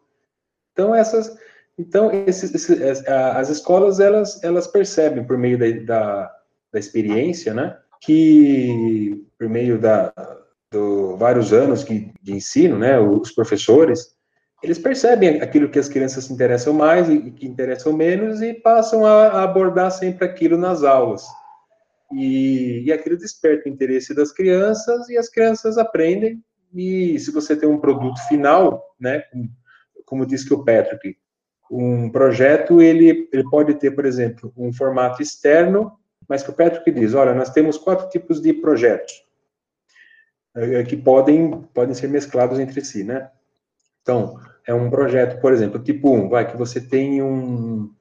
[0.71, 1.37] Então, essas,
[1.77, 6.35] então esses, esses, as escolas, elas, elas percebem por meio da, da,
[6.71, 10.13] da experiência, né, que por meio da,
[10.71, 14.13] do vários anos que, de ensino, né, os professores,
[14.63, 19.05] eles percebem aquilo que as crianças se interessam mais e que interessam menos e passam
[19.05, 21.25] a, abordar sempre aquilo nas aulas.
[22.13, 26.41] E, e aquilo desperta o interesse das crianças e as crianças aprendem.
[26.73, 29.23] E se você tem um produto final, né,
[30.05, 31.17] como, disse que o Patrick,
[31.69, 35.91] um projeto ele, ele pode ter, por exemplo, um formato externo,
[36.27, 39.11] mas que o Patrick diz, olha, nós temos quatro tipos de projetos
[40.55, 43.29] eh, que podem podem ser mesclados entre si, né?
[44.01, 47.91] Então, é um projeto, por exemplo, tipo um, vai, que você tem um,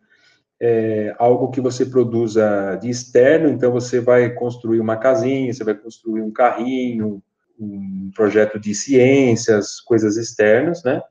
[0.61, 5.75] é, algo que você produza de externo, então você vai construir uma casinha, você vai
[5.75, 7.23] construir um carrinho,
[7.59, 11.03] um projeto de ciências, coisas externas, né?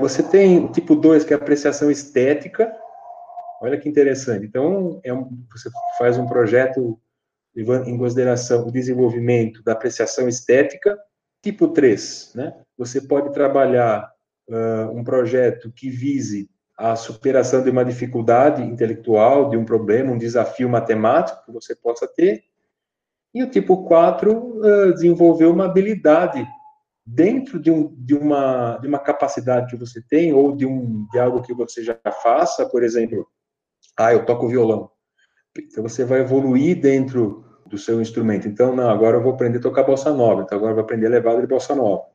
[0.00, 2.72] Você tem tipo 2, que é apreciação estética.
[3.60, 4.46] Olha que interessante.
[4.46, 7.00] Então, é um, você faz um projeto
[7.54, 10.96] levando em consideração o desenvolvimento da apreciação estética.
[11.42, 12.54] Tipo 3, né?
[12.84, 14.12] Você pode trabalhar
[14.48, 20.18] uh, um projeto que vise a superação de uma dificuldade intelectual, de um problema, um
[20.18, 22.42] desafio matemático que você possa ter.
[23.32, 26.44] E o tipo 4, uh, desenvolver uma habilidade
[27.06, 31.18] dentro de, um, de, uma, de uma capacidade que você tem, ou de, um, de
[31.20, 33.26] algo que você já faça, por exemplo,
[33.96, 34.90] ah, eu toco violão.
[35.56, 38.48] Então você vai evoluir dentro do seu instrumento.
[38.48, 41.08] Então, não, agora eu vou aprender a tocar bossa nova, então agora eu vou aprender
[41.08, 42.11] levada de bossa nova.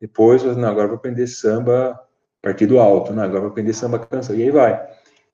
[0.00, 2.00] Depois, não, agora vou aprender samba
[2.42, 4.86] partido alto, não, agora vou aprender samba canção, e aí vai.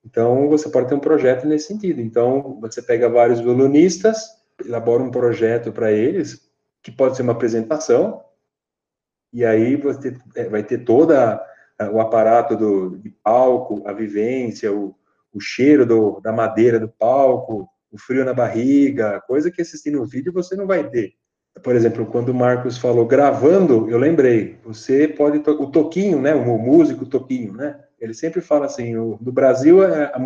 [0.05, 2.01] Então, você pode ter um projeto nesse sentido.
[2.01, 4.29] Então, você pega vários violonistas,
[4.65, 6.49] elabora um projeto para eles,
[6.83, 8.23] que pode ser uma apresentação,
[9.33, 11.45] e aí você é, vai ter toda
[11.93, 14.95] o aparato do, de palco, a vivência, o,
[15.33, 20.07] o cheiro do, da madeira do palco, o frio na barriga, coisa que assistindo o
[20.07, 21.15] vídeo você não vai ter.
[21.63, 26.59] Por exemplo, quando o Marcos falou gravando, eu lembrei, você pode, o Toquinho, né, o
[26.59, 30.21] músico Toquinho, né, ele sempre fala assim, o, no Brasil é, a,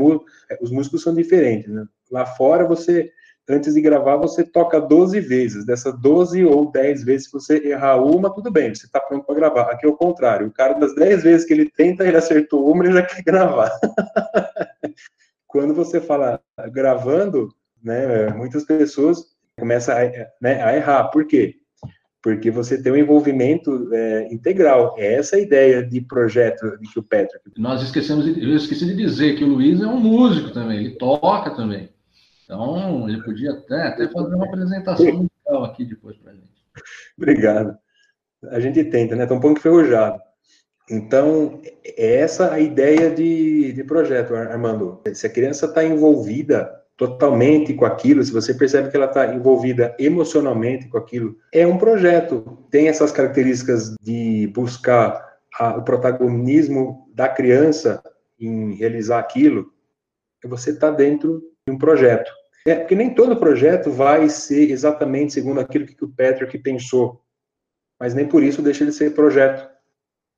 [0.51, 3.11] é, os músicos são diferentes, né, lá fora você
[3.49, 5.67] antes de gravar, você toca 12 vezes.
[5.67, 9.35] Dessas 12 ou 10 vezes, se você errar uma, tudo bem, você está pronto para
[9.35, 9.63] gravar.
[9.71, 10.47] Aqui é o contrário.
[10.47, 13.71] O cara, das 10 vezes que ele tenta, ele acertou uma, ele já quer gravar.
[15.47, 16.41] Quando você fala
[16.73, 20.01] gravando, né, muitas pessoas começam a,
[20.41, 21.05] né, a errar.
[21.05, 21.55] Por quê?
[22.23, 24.95] Porque você tem um envolvimento é, integral.
[24.99, 27.39] É essa a ideia de projeto de que o Petra.
[27.57, 31.51] Nós esquecemos, eu esqueci de dizer que o Luiz é um músico também, ele toca
[31.51, 31.91] também.
[32.45, 36.49] Então, ele podia até, até fazer uma apresentação musical aqui depois para a gente.
[37.17, 37.77] Obrigado.
[38.51, 39.25] A gente tenta, né?
[39.25, 40.19] Um pouco enferrujado.
[40.91, 45.01] Então, é essa a ideia de, de projeto, Armando.
[45.15, 49.95] Se a criança está envolvida totalmente com aquilo, se você percebe que ela está envolvida
[49.99, 52.67] emocionalmente com aquilo, é um projeto.
[52.71, 58.03] Tem essas características de buscar a, o protagonismo da criança
[58.39, 59.73] em realizar aquilo,
[60.45, 62.31] você está dentro de um projeto.
[62.67, 67.23] É, porque nem todo projeto vai ser exatamente segundo aquilo que o Patrick pensou,
[68.01, 69.69] mas nem por isso deixa de ser projeto.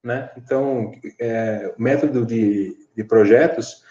[0.04, 0.30] Né?
[0.36, 3.84] Então, é, o método de, de projetos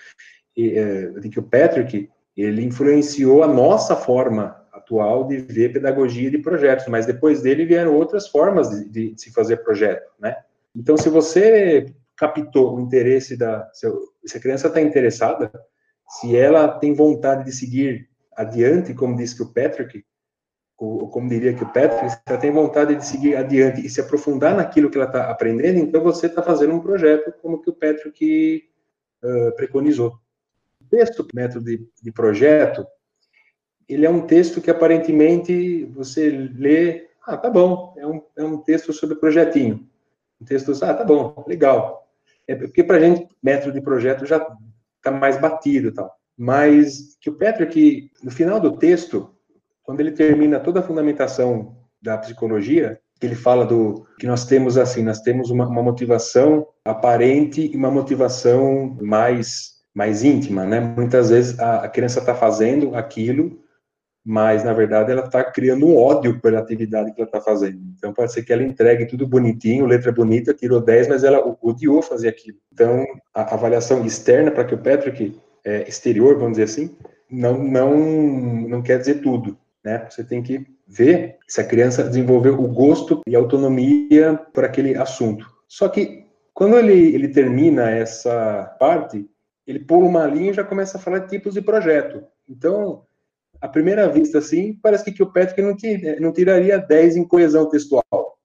[0.57, 6.37] é, de que o Patrick ele influenciou a nossa forma atual de ver pedagogia de
[6.37, 10.35] projetos, mas depois dele vieram outras formas de, de, se fazer projeto, né?
[10.75, 15.51] Então, se você captou o interesse da, se a criança está interessada,
[16.07, 20.03] se ela tem vontade de seguir adiante, como disse que o Patrick,
[20.77, 24.01] ou como diria que o Patrick, se ela tem vontade de seguir adiante e se
[24.01, 27.73] aprofundar naquilo que ela está aprendendo, então você está fazendo um projeto como que o
[27.73, 28.65] Patrick
[29.23, 30.19] uh, preconizou.
[30.89, 32.85] Texto, método de, de projeto,
[33.87, 38.57] ele é um texto que aparentemente você lê, ah, tá bom, é um, é um
[38.57, 39.87] texto sobre projetinho.
[40.41, 42.07] Um texto, ah, tá bom, legal.
[42.47, 44.37] É porque para a gente, método de projeto já
[44.97, 46.15] está mais batido e tal.
[46.37, 49.33] Mas que o Patrick, no final do texto,
[49.83, 55.01] quando ele termina toda a fundamentação da psicologia, ele fala do que nós temos assim,
[55.01, 60.81] nós temos uma, uma motivação aparente e uma motivação mais mais íntima, né?
[60.81, 63.57] Muitas vezes a, a criança está fazendo aquilo,
[64.23, 67.79] mas na verdade ela está criando um ódio pela atividade que ela está fazendo.
[67.97, 72.01] Então pode ser que ela entregue tudo bonitinho, letra bonita, tirou 10, mas ela odiou
[72.01, 72.57] fazer aquilo.
[72.73, 76.93] Então a avaliação externa para que o Patrick é, exterior, vamos dizer assim,
[77.31, 77.97] não, não,
[78.67, 79.57] não quer dizer tudo.
[79.81, 80.05] Né?
[80.09, 85.47] Você tem que ver se a criança desenvolveu o gosto e autonomia por aquele assunto.
[85.67, 89.25] Só que quando ele, ele termina essa parte,
[89.65, 92.23] ele pula uma linha e já começa a falar de tipos de projeto.
[92.47, 93.05] Então,
[93.59, 95.31] à primeira vista, assim, parece que o
[95.63, 98.37] não, tira, não tiraria 10 em coesão textual.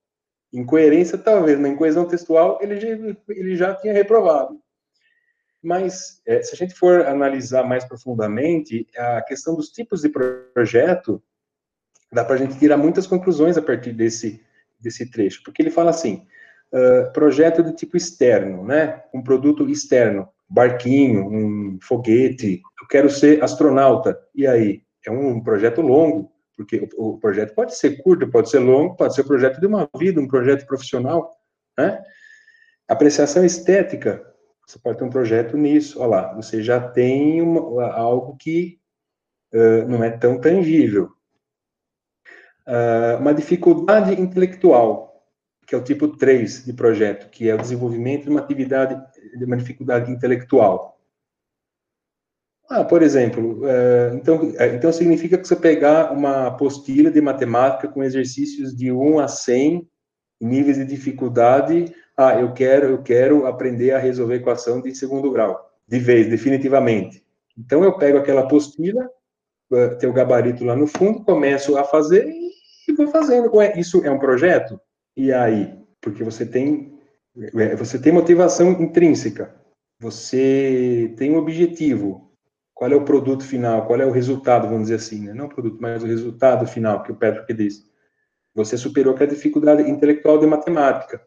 [0.53, 2.89] Em coerência, talvez, mas em coesão textual, ele já,
[3.29, 4.61] ele já tinha reprovado.
[5.63, 11.23] Mas, é, se a gente for analisar mais profundamente, a questão dos tipos de projeto,
[12.13, 14.43] dá para a gente tirar muitas conclusões a partir desse,
[14.81, 16.27] desse trecho, porque ele fala assim,
[16.73, 23.43] uh, projeto de tipo externo, né, um produto externo, barquinho, um foguete, eu quero ser
[23.43, 24.83] astronauta, e aí?
[25.07, 29.25] É um projeto longo, porque o, projeto pode ser curto, pode ser longo, pode ser
[29.25, 31.35] projeto de uma vida, um projeto profissional,
[31.79, 32.03] né?
[32.87, 34.23] Apreciação estética,
[34.67, 38.79] você pode ter um projeto nisso, olha lá, você já tem uma, algo que
[39.55, 41.13] uh, não é tão tangível.
[42.67, 45.10] Uh, uma dificuldade intelectual,
[45.71, 49.01] que é o tipo 3 de projeto, que é o desenvolvimento de uma atividade,
[49.39, 50.99] de uma dificuldade intelectual.
[52.69, 58.03] Ah, por exemplo, uh, então, então significa que você pegar uma apostila de matemática com
[58.03, 59.89] exercícios de 1 a 100
[60.41, 65.71] níveis de dificuldade ah, eu quero, eu quero aprender a resolver equação de segundo grau,
[65.87, 67.25] de vez, definitivamente.
[67.57, 69.09] Então eu pego aquela apostila,
[69.73, 72.29] eh, tem o gabarito lá no fundo, começo a fazer
[72.89, 73.53] e vou fazendo.
[73.77, 74.81] Isso é um projeto?
[75.17, 75.81] E aí?
[76.01, 76.99] porque você tem
[77.55, 79.55] é, você tem motivação intrínseca,
[80.01, 82.29] você tem um objetivo.
[82.75, 83.87] Qual é o produto final?
[83.87, 85.35] Qual é o resultado, vamos dizer assim, né?
[85.35, 87.85] não o produto, mas o resultado final que o Patrick disse.
[88.55, 91.23] Você superou aquela dificuldade intelectual de matemática.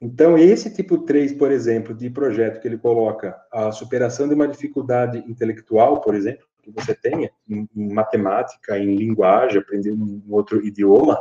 [0.00, 4.46] Então, esse tipo 3, por exemplo, de projeto que ele coloca, a superação de uma
[4.46, 11.20] dificuldade intelectual, por exemplo, que você tenha em matemática, em linguagem, aprender um outro idioma,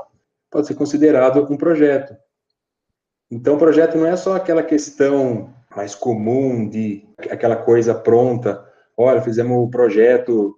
[0.56, 2.16] pode ser considerado um projeto.
[3.30, 8.66] Então, o projeto não é só aquela questão mais comum de aquela coisa pronta.
[8.96, 10.56] Olha, fizemos o um projeto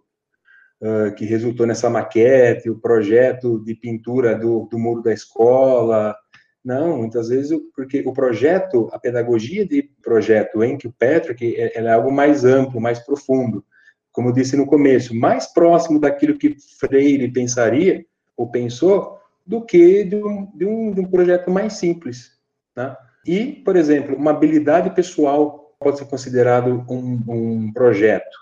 [0.83, 6.15] uh, que resultou nessa maquete, o projeto de pintura do, do muro da escola.
[6.63, 11.75] Não, muitas vezes, porque o projeto, a pedagogia de projeto em que o Patrick, é,
[11.75, 13.65] é algo mais amplo, mais profundo.
[14.11, 18.05] Como eu disse no começo, mais próximo daquilo que Freire pensaria
[18.37, 19.17] ou pensou
[19.47, 22.33] do que de um, de um, de um projeto mais simples.
[22.75, 22.95] Né?
[23.25, 28.35] E, por exemplo, uma habilidade pessoal pode ser considerado um, um projeto.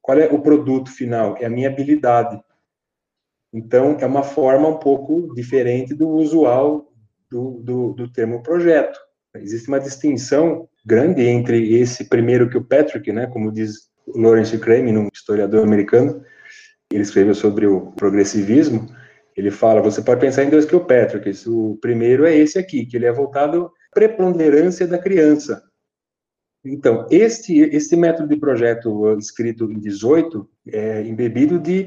[0.00, 1.36] Qual é o produto final?
[1.38, 2.40] É a minha habilidade.
[3.52, 6.92] Então, é uma forma um pouco diferente do usual
[7.30, 8.98] do, do, do termo projeto.
[9.36, 14.96] Existe uma distinção grande entre esse primeiro que o Patrick, né, como diz Lawrence Crane,
[14.96, 16.22] um historiador americano,
[16.92, 18.88] ele escreveu sobre o progressivismo,
[19.36, 21.46] ele fala, você pode pensar em dois Kilpatricks.
[21.46, 25.62] O primeiro é esse aqui, que ele é voltado à preponderância da criança.
[26.64, 31.86] Então, este, este método de projeto escrito em 18 é embebido de,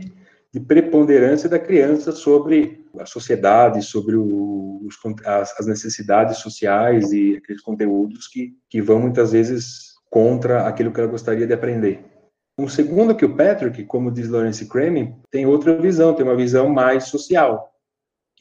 [0.54, 4.96] de preponderância da criança sobre a sociedade, sobre o, os,
[5.26, 11.00] as, as, necessidades sociais e aqueles conteúdos que, que vão muitas vezes contra aquilo que
[11.00, 12.04] ela gostaria de aprender.
[12.58, 16.68] Um segundo que o Patrick, como diz Lawrence Cramen, tem outra visão, tem uma visão
[16.68, 17.72] mais social.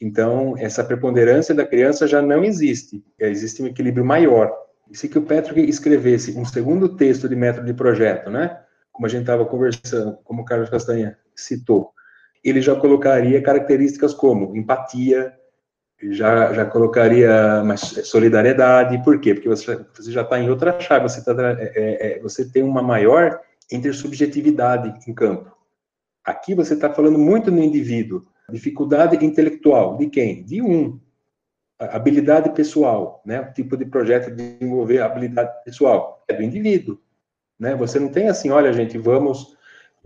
[0.01, 4.51] Então, essa preponderância da criança já não existe, existe um equilíbrio maior.
[4.89, 8.59] E se que o Patrick escrevesse um segundo texto de método de projeto, né,
[8.91, 11.91] como a gente estava conversando, como o Carlos Castanha citou,
[12.43, 15.33] ele já colocaria características como empatia,
[16.11, 19.33] já, já colocaria mais solidariedade, por quê?
[19.33, 22.63] Porque você, você já está em outra chave, você, tá, é, é, é, você tem
[22.63, 23.39] uma maior
[23.71, 25.51] intersubjetividade em campo.
[26.23, 28.25] Aqui você está falando muito no indivíduo.
[28.49, 30.43] Dificuldade intelectual, de quem?
[30.43, 30.99] De um.
[31.79, 33.41] habilidade pessoal, né?
[33.41, 36.99] O tipo de projeto de desenvolver habilidade pessoal é do indivíduo,
[37.59, 37.75] né?
[37.75, 39.57] Você não tem assim, olha, gente, vamos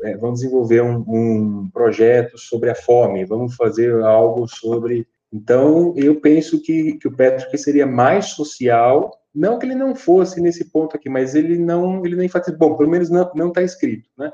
[0.04, 5.08] é, vamos desenvolver um, um projeto sobre a fome, vamos fazer algo sobre.
[5.32, 10.42] Então, eu penso que, que o Patrick seria mais social não que ele não fosse
[10.42, 12.58] nesse ponto aqui, mas ele não, ele não enfatiza.
[12.58, 14.32] Bom, pelo menos não não está escrito, né?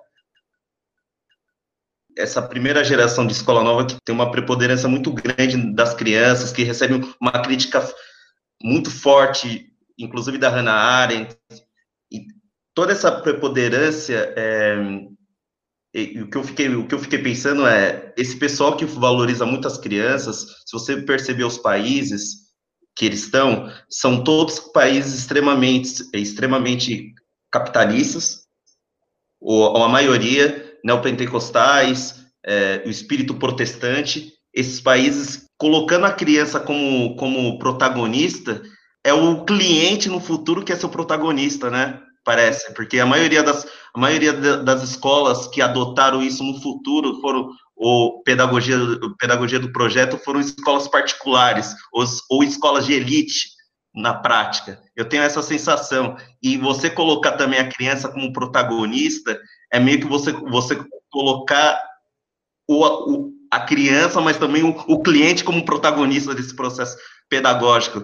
[2.18, 6.64] Essa primeira geração de escola nova que tem uma preponderância muito grande das crianças, que
[6.64, 7.88] recebem uma crítica
[8.62, 11.38] muito forte, inclusive da Hannah Arendt,
[12.12, 12.26] e
[12.74, 14.76] toda essa preponderância, é,
[16.22, 19.68] o que eu fiquei o que eu fiquei pensando é esse pessoal que valoriza muito
[19.68, 22.47] as crianças, se você perceber os países
[22.98, 27.14] que eles estão são todos países extremamente, extremamente
[27.52, 28.48] capitalistas,
[29.40, 37.60] ou, a maioria neopentecostais, é, o espírito protestante, esses países colocando a criança como, como
[37.60, 38.64] protagonista,
[39.04, 42.02] é o cliente no futuro que é seu protagonista, né?
[42.26, 47.50] Parece, porque a maioria das, a maioria das escolas que adotaram isso no futuro foram
[47.78, 48.76] ou pedagogia,
[49.20, 53.50] pedagogia do projeto foram escolas particulares ou, ou escolas de elite
[53.96, 54.82] na prática.
[54.96, 56.18] Eu tenho essa sensação.
[56.42, 59.40] E você colocar também a criança como protagonista
[59.72, 61.80] é meio que você, você colocar
[62.68, 66.98] o, o a criança, mas também o, o cliente como protagonista desse processo
[67.30, 68.04] pedagógico.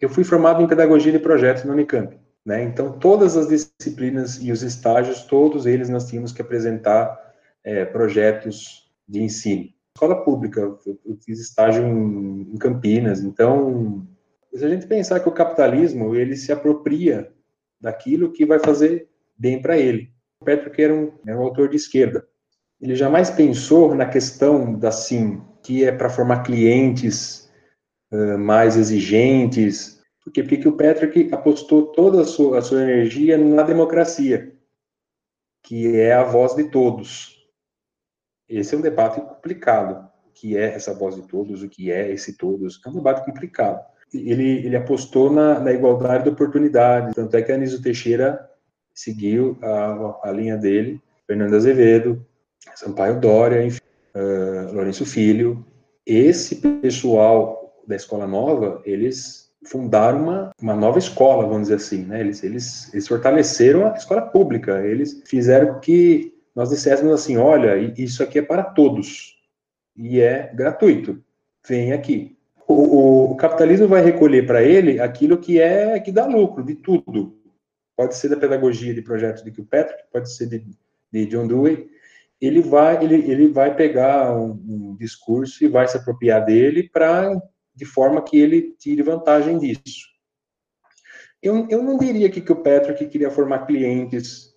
[0.00, 2.18] Eu fui formado em pedagogia de projetos no Unicamp.
[2.44, 2.64] Né?
[2.64, 7.18] Então, todas as disciplinas e os estágios, todos eles nós tínhamos que apresentar
[7.64, 9.68] é, projetos de ensino.
[9.94, 14.06] Escola pública, eu fiz estágio em, Campinas, então,
[14.54, 17.30] se a gente pensar que o capitalismo, ele se apropria
[17.80, 20.10] daquilo que vai fazer bem para ele.
[20.40, 22.26] O Petro, que era um, era um autor de esquerda,
[22.80, 27.50] ele jamais pensou na questão da sim, que é para formar clientes
[28.12, 30.00] uh, mais exigentes.
[30.24, 30.42] Por quê?
[30.42, 34.52] Porque o Patrick apostou toda a sua, a sua energia na democracia,
[35.62, 37.41] que é a voz de todos.
[38.52, 40.08] Esse é um debate complicado.
[40.28, 41.62] O que é essa voz de todos?
[41.62, 42.80] O que é esse todos?
[42.84, 43.82] É um debate complicado.
[44.12, 47.14] Ele, ele apostou na, na igualdade de oportunidades.
[47.14, 48.46] Tanto é que Anísio Teixeira
[48.94, 52.24] seguiu a, a linha dele, Fernando Azevedo,
[52.74, 53.80] Sampaio Dória, enfim,
[54.14, 55.64] uh, Lourenço Filho.
[56.04, 62.20] Esse pessoal da escola nova, eles fundaram uma, uma nova escola, vamos dizer assim, né?
[62.20, 68.22] Eles, eles, eles fortaleceram a escola pública, eles fizeram que nós disséssemos assim, olha, isso
[68.22, 69.36] aqui é para todos,
[69.96, 71.22] e é gratuito,
[71.66, 72.36] vem aqui.
[72.66, 77.38] O, o, capitalismo vai recolher para ele aquilo que é que dá lucro, de tudo.
[77.96, 80.64] Pode ser da pedagogia de projetos de Kilpatrick, pode ser de,
[81.12, 81.90] de John Dewey,
[82.40, 87.40] ele vai, ele, ele vai pegar um, um discurso e vai se apropriar dele para
[87.74, 90.08] de forma que ele tire vantagem disso.
[91.42, 94.51] Eu, eu não diria que, que o Patrick queria formar clientes,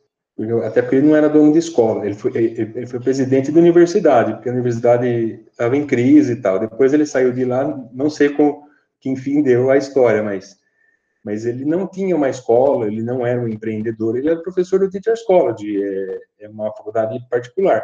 [0.66, 4.34] até porque ele não era dono de escola, ele foi, ele, foi presidente da universidade,
[4.34, 6.60] porque a universidade estava em crise e tal.
[6.60, 8.64] Depois ele saiu de lá, não sei com
[9.00, 10.58] que enfim deu a história, mas
[11.26, 14.90] mas ele não tinha uma escola, ele não era um empreendedor, ele era professor do
[14.92, 17.84] Teacher's College, é, é uma faculdade particular.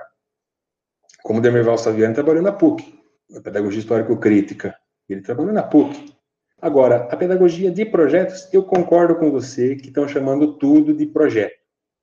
[1.24, 3.02] Como o Demerval Saviano trabalhou na PUC,
[3.36, 4.76] a Pedagogia Histórico-Crítica,
[5.10, 6.14] ele trabalhou na PUC.
[6.62, 11.61] Agora, a pedagogia de projetos, eu concordo com você que estão chamando tudo de projeto,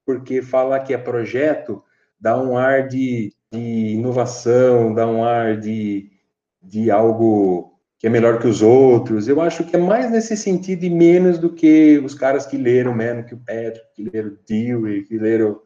[0.08, 1.84] porque falar que é projeto
[2.18, 6.10] dá um ar de, de inovação, dá um ar de,
[6.62, 9.28] de algo que é melhor que os outros.
[9.28, 12.94] Eu acho que é mais nesse sentido e menos do que os caras que leram
[12.94, 15.60] mesmo, que o Pedro, que leram Dewey, que leram,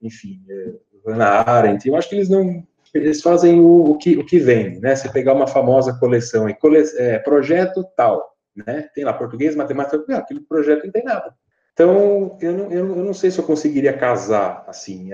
[0.00, 0.72] enfim, é,
[1.04, 1.88] Hannah Arendt.
[1.88, 2.64] Eu acho que eles não
[2.94, 4.94] eles fazem o, o, que, o que vem, né?
[4.94, 8.88] Você pegar uma famosa coleção e cole, é, projeto tal, né?
[8.94, 11.34] Tem lá português, matemática, aquele projeto não tem nada.
[11.72, 15.10] Então, eu não, eu, eu não sei se eu conseguiria casar, assim,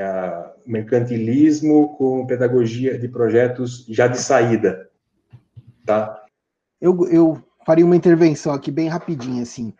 [0.67, 4.91] mercantilismo com pedagogia de projetos já de saída,
[5.85, 6.27] tá?
[6.81, 9.73] eu, eu faria uma intervenção aqui bem rapidinho, assim.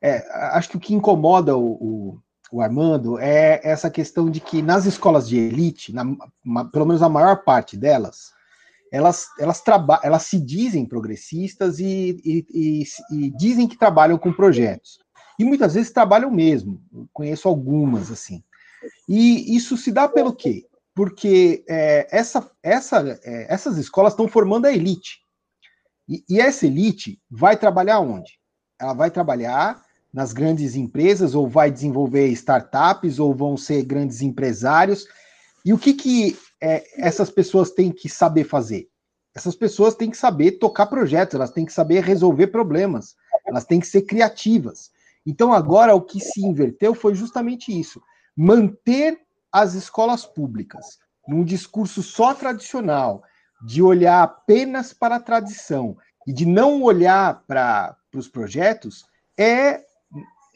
[0.00, 0.24] É,
[0.56, 2.18] acho que o que incomoda o, o,
[2.50, 6.04] o, Armando é essa questão de que nas escolas de elite, na,
[6.44, 8.32] uma, pelo menos a maior parte delas,
[8.90, 9.62] elas, elas,
[10.02, 14.98] elas se dizem progressistas e, e, e, e, dizem que trabalham com projetos.
[15.38, 16.82] E muitas vezes trabalham mesmo.
[16.92, 18.42] Eu conheço algumas, assim.
[19.08, 20.66] E isso se dá pelo quê?
[20.94, 25.20] Porque é, essa, essa, é, essas escolas estão formando a elite.
[26.08, 28.38] E, e essa elite vai trabalhar onde?
[28.78, 35.06] Ela vai trabalhar nas grandes empresas, ou vai desenvolver startups, ou vão ser grandes empresários.
[35.64, 38.88] E o que, que é, essas pessoas têm que saber fazer?
[39.34, 43.16] Essas pessoas têm que saber tocar projetos, elas têm que saber resolver problemas,
[43.46, 44.90] elas têm que ser criativas.
[45.24, 48.02] Então, agora, o que se inverteu foi justamente isso:
[48.36, 49.20] manter
[49.50, 53.22] as escolas públicas num discurso só tradicional,
[53.64, 55.96] de olhar apenas para a tradição
[56.26, 59.04] e de não olhar para os projetos
[59.38, 59.80] é.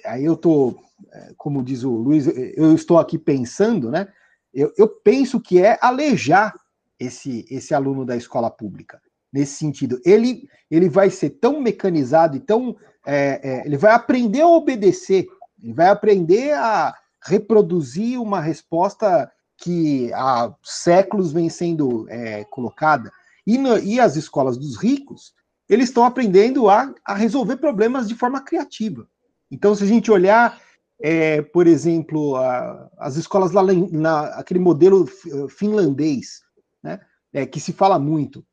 [0.05, 0.79] Aí eu estou,
[1.13, 4.09] é, como diz o Luiz, eu estou aqui pensando, né?
[4.53, 6.55] Eu, eu penso que é alejar
[6.99, 9.01] esse, esse aluno da escola pública.
[9.33, 12.77] Nesse sentido, ele, ele vai ser tão mecanizado e tão.
[13.07, 15.27] É, é, ele vai aprender a obedecer,
[15.63, 16.93] ele vai aprender a
[17.25, 23.11] reproduzir uma resposta que há séculos vem sendo é, colocada.
[23.47, 25.33] E, no, e as escolas dos ricos,
[25.69, 29.09] eles estão aprendendo a, a resolver problemas de forma criativa.
[29.51, 30.61] Então, se a gente olhar,
[31.01, 35.07] é, por exemplo, a, as escolas lá na, aquele modelo
[35.49, 36.41] finlandês,
[36.83, 37.01] né,
[37.33, 38.45] é, que se fala muito,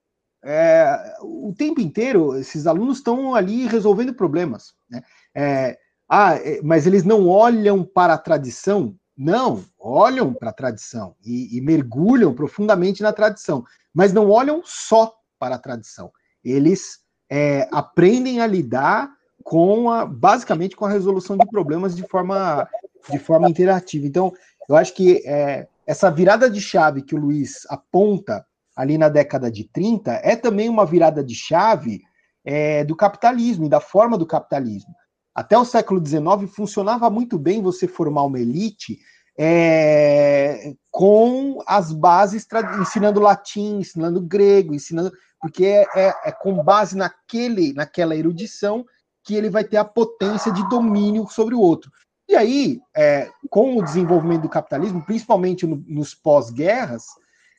[0.43, 4.73] é, o tempo inteiro esses alunos estão ali resolvendo problemas.
[4.89, 5.01] Né?
[5.33, 5.77] É,
[6.09, 11.55] ah, é, mas eles não olham para a tradição não, olham para a tradição e,
[11.55, 13.63] e, mergulham profundamente na tradição,
[13.93, 16.11] mas não olham só para a tradição.
[16.43, 19.11] Eles é, aprendem a lidar
[19.43, 22.67] com a, basicamente com a resolução de problemas de forma,
[23.09, 24.05] de forma interativa.
[24.05, 24.33] Então,
[24.67, 28.45] eu acho que é, essa virada de chave que o Luiz aponta
[28.76, 32.01] ali na década de 30 é também uma virada de chave
[32.45, 34.93] é, do capitalismo e da forma do capitalismo
[35.34, 38.99] até o século XIX funcionava muito bem você formar uma elite
[39.38, 42.45] é, com as bases,
[42.80, 45.11] ensinando latim, ensinando grego, ensinando,
[45.41, 48.86] porque é, é, é, com base naquele, naquela erudição
[49.24, 51.89] que ele vai ter a potência de domínio sobre o outro.
[52.30, 57.05] E aí, é, com o desenvolvimento do capitalismo, principalmente no, nos pós-guerras,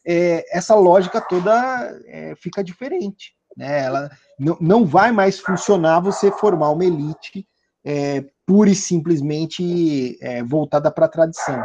[0.07, 3.35] é, essa lógica toda é, fica diferente.
[3.57, 3.85] Né?
[3.85, 7.47] Ela não, não vai mais funcionar você formar uma elite
[7.85, 11.63] é, pura e simplesmente é, voltada para a tradição.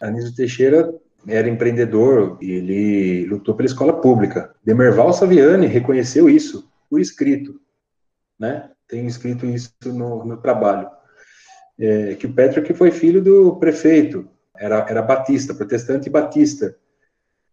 [0.00, 0.94] Anísio Teixeira
[1.26, 4.54] era empreendedor e ele lutou pela escola pública.
[4.64, 7.60] Demerval Saviani reconheceu isso por escrito,
[8.38, 8.70] né?
[8.88, 10.88] Tem escrito isso no, no trabalho.
[11.78, 14.28] É, que o Patrick foi filho do prefeito,
[14.60, 16.76] era, era batista, protestante batista.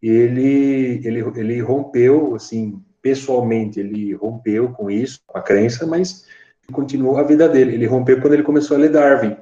[0.03, 6.25] Ele, ele, ele rompeu, assim, pessoalmente ele rompeu com isso, com a crença, mas
[6.71, 7.73] continuou a vida dele.
[7.73, 9.37] Ele rompeu quando ele começou a ler Darwin.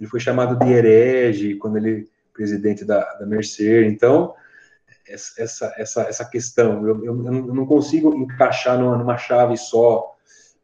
[0.00, 3.84] Ele foi chamado de herege quando ele presidente da, da Mercer.
[3.84, 4.34] Então,
[5.06, 10.13] essa, essa, essa questão, eu, eu, eu não consigo encaixar numa, numa chave só.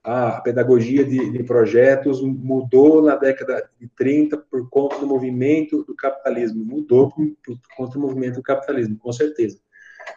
[0.02, 5.94] A pedagogia de, de, projetos mudou na década de 30 por conta do movimento do
[5.94, 6.64] capitalismo.
[6.64, 9.58] Mudou por, por conta do movimento do capitalismo, com certeza.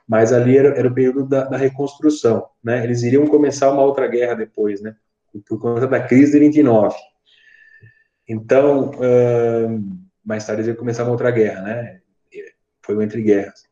[0.08, 2.84] Mas ali era, era o período da, da, reconstrução, né?
[2.84, 4.96] Eles iriam começar uma outra guerra depois, né?
[5.46, 6.96] Por conta da crise de 29.
[8.28, 8.92] Então,
[10.24, 12.00] mais tarde eles iam começar uma outra guerra, né?
[12.82, 13.66] Foi o Entre Guerras.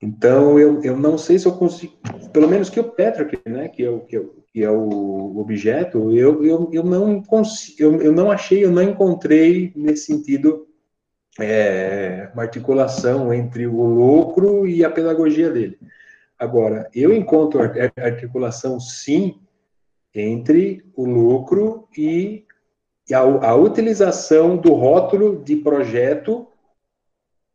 [0.00, 1.96] Então, eu, eu não sei se eu consigo,
[2.32, 6.44] pelo menos que o Petroc, né, que o, que é, que é o objeto, eu,
[6.44, 10.68] eu, eu não consigo, eu, eu não achei, eu não encontrei nesse sentido
[11.40, 15.78] é, uma articulação entre o lucro e a pedagogia dele.
[16.38, 17.60] Agora, eu encontro
[17.96, 19.40] articulação, sim,
[20.14, 22.44] entre o lucro e
[23.10, 26.46] a, a utilização do rótulo de projeto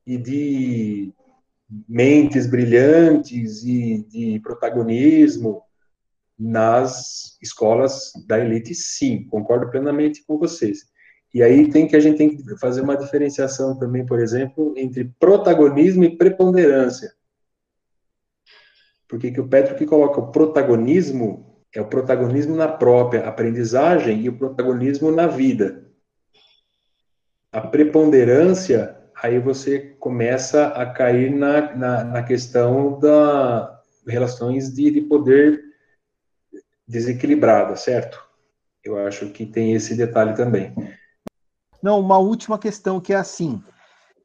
[0.05, 1.13] e de
[1.87, 5.61] mentes brilhantes e de protagonismo
[6.38, 10.85] nas escolas da elite, sim, concordo plenamente com vocês.
[11.33, 15.11] E aí tem que a gente tem que fazer uma diferenciação também, por exemplo, entre
[15.19, 17.13] protagonismo e preponderância.
[19.07, 24.29] Porque que o Petro que coloca o protagonismo é o protagonismo na própria aprendizagem e
[24.29, 25.85] o protagonismo na vida.
[27.51, 35.01] A preponderância aí você começa a cair na, na, na questão da relações de, de
[35.01, 35.66] poder
[36.88, 38.23] desequilibrada, certo?
[38.83, 40.73] Eu acho que tem esse detalhe também.
[41.83, 43.61] Não, uma última questão que é assim: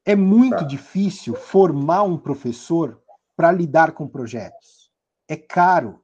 [0.05, 0.63] é muito tá.
[0.63, 3.01] difícil formar um professor
[3.35, 4.91] para lidar com projetos.
[5.27, 5.99] É caro.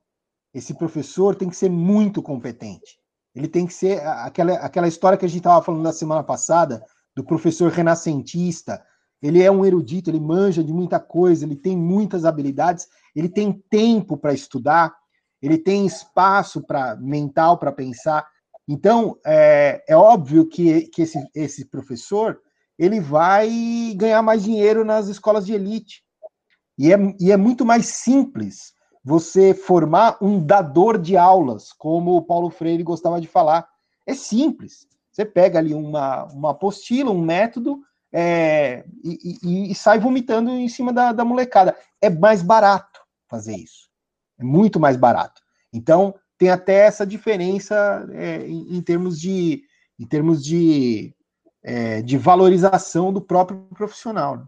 [0.54, 3.00] Esse professor tem que ser muito competente.
[3.36, 6.84] Ele tem que ser aquela, aquela história que a gente estava falando na semana passada
[7.16, 8.84] do professor renascentista.
[9.22, 13.52] Ele é um erudito, ele manja de muita coisa, ele tem muitas habilidades, ele tem
[13.70, 14.96] tempo para estudar,
[15.42, 18.28] ele tem espaço para mental para pensar.
[18.68, 22.40] Então, é, é óbvio que, que esse, esse professor
[22.78, 23.50] ele vai
[23.96, 26.04] ganhar mais dinheiro nas escolas de elite.
[26.78, 28.74] E é, e é muito mais simples
[29.04, 33.68] você formar um dador de aulas, como o Paulo Freire gostava de falar.
[34.06, 34.88] É simples.
[35.12, 37.82] Você pega ali uma, uma apostila, um método,
[38.14, 41.76] é, e, e, e, sai vomitando em cima da, da molecada.
[42.02, 43.89] É mais barato fazer isso.
[44.40, 45.42] É muito mais barato.
[45.74, 49.64] Então, tem até essa diferença é, em, em, termos de,
[50.00, 51.14] em termos de,
[51.62, 54.38] é, de valorização do próprio profissional.
[54.38, 54.46] Né?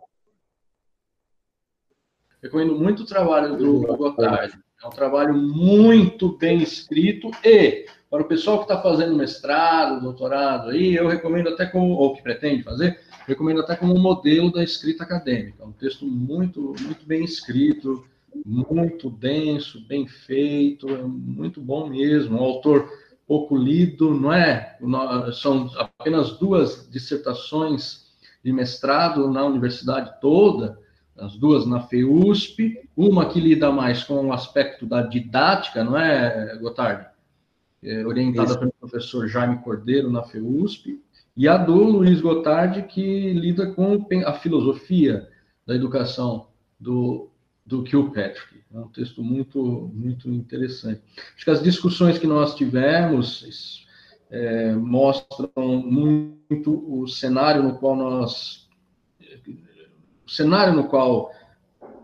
[2.42, 4.58] Recomendo muito o trabalho do Gotardi.
[4.84, 10.70] É um trabalho muito bem escrito e para o pessoal que está fazendo mestrado, doutorado
[10.70, 15.04] aí, eu recomendo até como, ou que pretende fazer, recomendo até como modelo da escrita
[15.04, 15.62] acadêmica.
[15.62, 18.04] É um texto muito, muito bem escrito,
[18.45, 22.38] muito denso, bem feito, é muito bom mesmo.
[22.38, 22.89] Um autor
[23.27, 24.77] pouco lido, não é?
[25.34, 28.11] São apenas duas dissertações
[28.43, 30.77] de mestrado na universidade toda,
[31.17, 36.57] as duas na FEUSP, uma que lida mais com o aspecto da didática, não é,
[36.57, 37.05] Gotardi?
[37.84, 38.59] É, orientada Isso.
[38.59, 40.99] pelo professor Jaime Cordeiro na FEUSP,
[41.36, 45.27] e a do Luiz Gotardi, que lida com a filosofia
[45.65, 46.47] da educação
[46.79, 47.30] do,
[47.66, 48.62] do Kilpatrick.
[48.74, 51.01] É um texto muito, muito interessante.
[51.36, 53.86] Acho que as discussões que nós tivemos
[54.30, 58.70] é, mostram muito o cenário no qual nós
[60.26, 61.32] o cenário no qual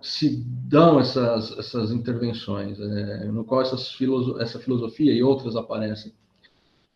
[0.02, 6.14] se dão essas, essas intervenções, é, no qual essas filoso essa filosofia e outras aparecem.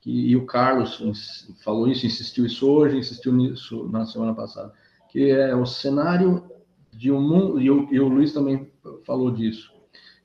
[0.02, 1.02] Que, e o Carlos
[1.64, 4.74] falou isso, insistiu isso hoje, insistiu nisso na semana passada,
[5.10, 6.44] que é o cenário
[6.94, 8.70] de um e e o Luiz também
[9.06, 9.72] falou disso,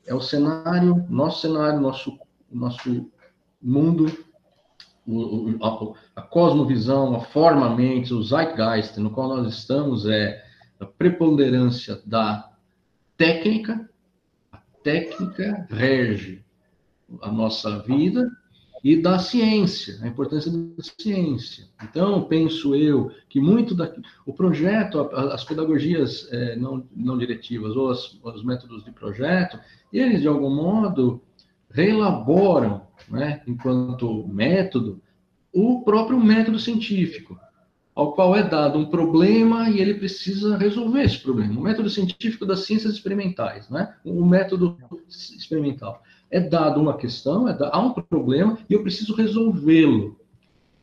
[0.07, 2.19] é o cenário, nosso cenário, nosso,
[2.51, 3.11] nosso
[3.61, 4.07] mundo,
[5.07, 10.45] o, a, a cosmovisão, a forma-mente, o zeitgeist no qual nós estamos é
[10.79, 12.53] a preponderância da
[13.17, 13.89] técnica,
[14.53, 16.45] a técnica rege
[17.23, 18.31] a nossa vida
[18.87, 21.67] e da ciência, a importância da ciência.
[21.83, 23.93] Então, penso eu que muito da,
[24.25, 29.59] o projeto, as pedagogias é, não, não diretivas ou as, os métodos de projeto,
[29.93, 31.21] eles, de algum modo,
[31.69, 35.03] reelaboram, né, enquanto método,
[35.53, 37.37] o próprio método científico.
[37.93, 41.59] ao qual é dado um problema e ele precisa resolver esse problema.
[41.59, 43.97] O método científico das ciências experimentais, né?
[44.05, 44.79] o método
[45.09, 46.01] experimental.
[46.31, 50.19] É dado uma questão, é dado, há um problema e eu preciso resolvê-lo.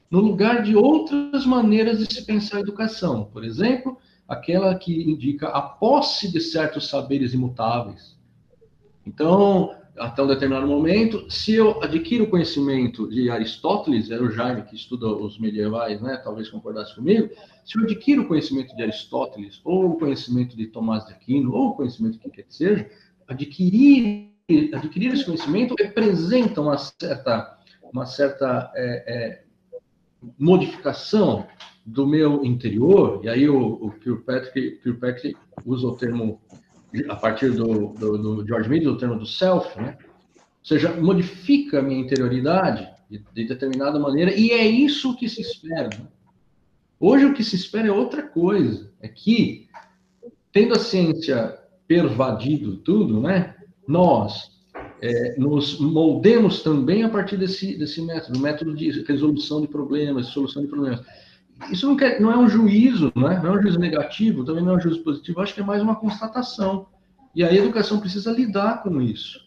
[0.09, 3.25] No lugar de outras maneiras de se pensar a educação.
[3.25, 8.17] Por exemplo, aquela que indica a posse de certos saberes imutáveis.
[9.05, 14.63] Então, até um determinado momento, se eu adquiro o conhecimento de Aristóteles, era o Jaime
[14.63, 17.29] que estuda os medievais, né, talvez concordasse comigo,
[17.63, 21.69] se eu adquiro o conhecimento de Aristóteles, ou o conhecimento de Tomás de Aquino, ou
[21.69, 22.89] o conhecimento que quer que seja,
[23.27, 24.32] adquirir,
[24.73, 29.43] adquirir esse conhecimento representa uma certa, uma certa é, é,
[30.37, 31.47] modificação
[31.85, 36.41] do meu interior, e aí o, o Kirkpatrick, Kirkpatrick usa o termo
[37.09, 39.97] a partir do, do, do George Mead, o termo do self, né?
[39.99, 45.41] ou seja, modifica a minha interioridade de, de determinada maneira, e é isso que se
[45.41, 45.89] espera.
[45.89, 46.07] Né?
[46.99, 49.67] Hoje o que se espera é outra coisa, é que,
[50.51, 53.52] tendo a ciência pervadido tudo, né,
[53.87, 54.51] nós
[55.01, 60.61] é, nos moldemos também a partir desse, desse método, método de resolução de problemas, solução
[60.61, 61.01] de problemas.
[61.71, 63.41] Isso não, quer, não é um juízo, não é?
[63.41, 65.81] não é um juízo negativo, também não é um juízo positivo, acho que é mais
[65.81, 66.87] uma constatação.
[67.35, 69.39] E a educação precisa lidar com isso.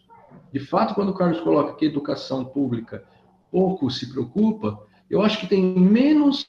[0.51, 3.03] De fato, quando o Carlos coloca que a educação pública
[3.51, 4.79] pouco se preocupa,
[5.09, 6.47] eu acho que tem menos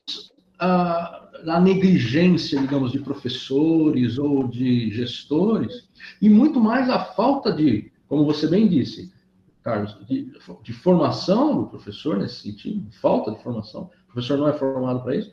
[0.58, 5.88] a, negligência, digamos, de professores ou de gestores,
[6.20, 9.12] e muito mais a falta de, como você bem disse,
[9.62, 10.32] Carlos, de,
[10.62, 13.90] de formação do professor nesse sentido, falta de formação.
[14.08, 15.32] O professor não é formado para isso,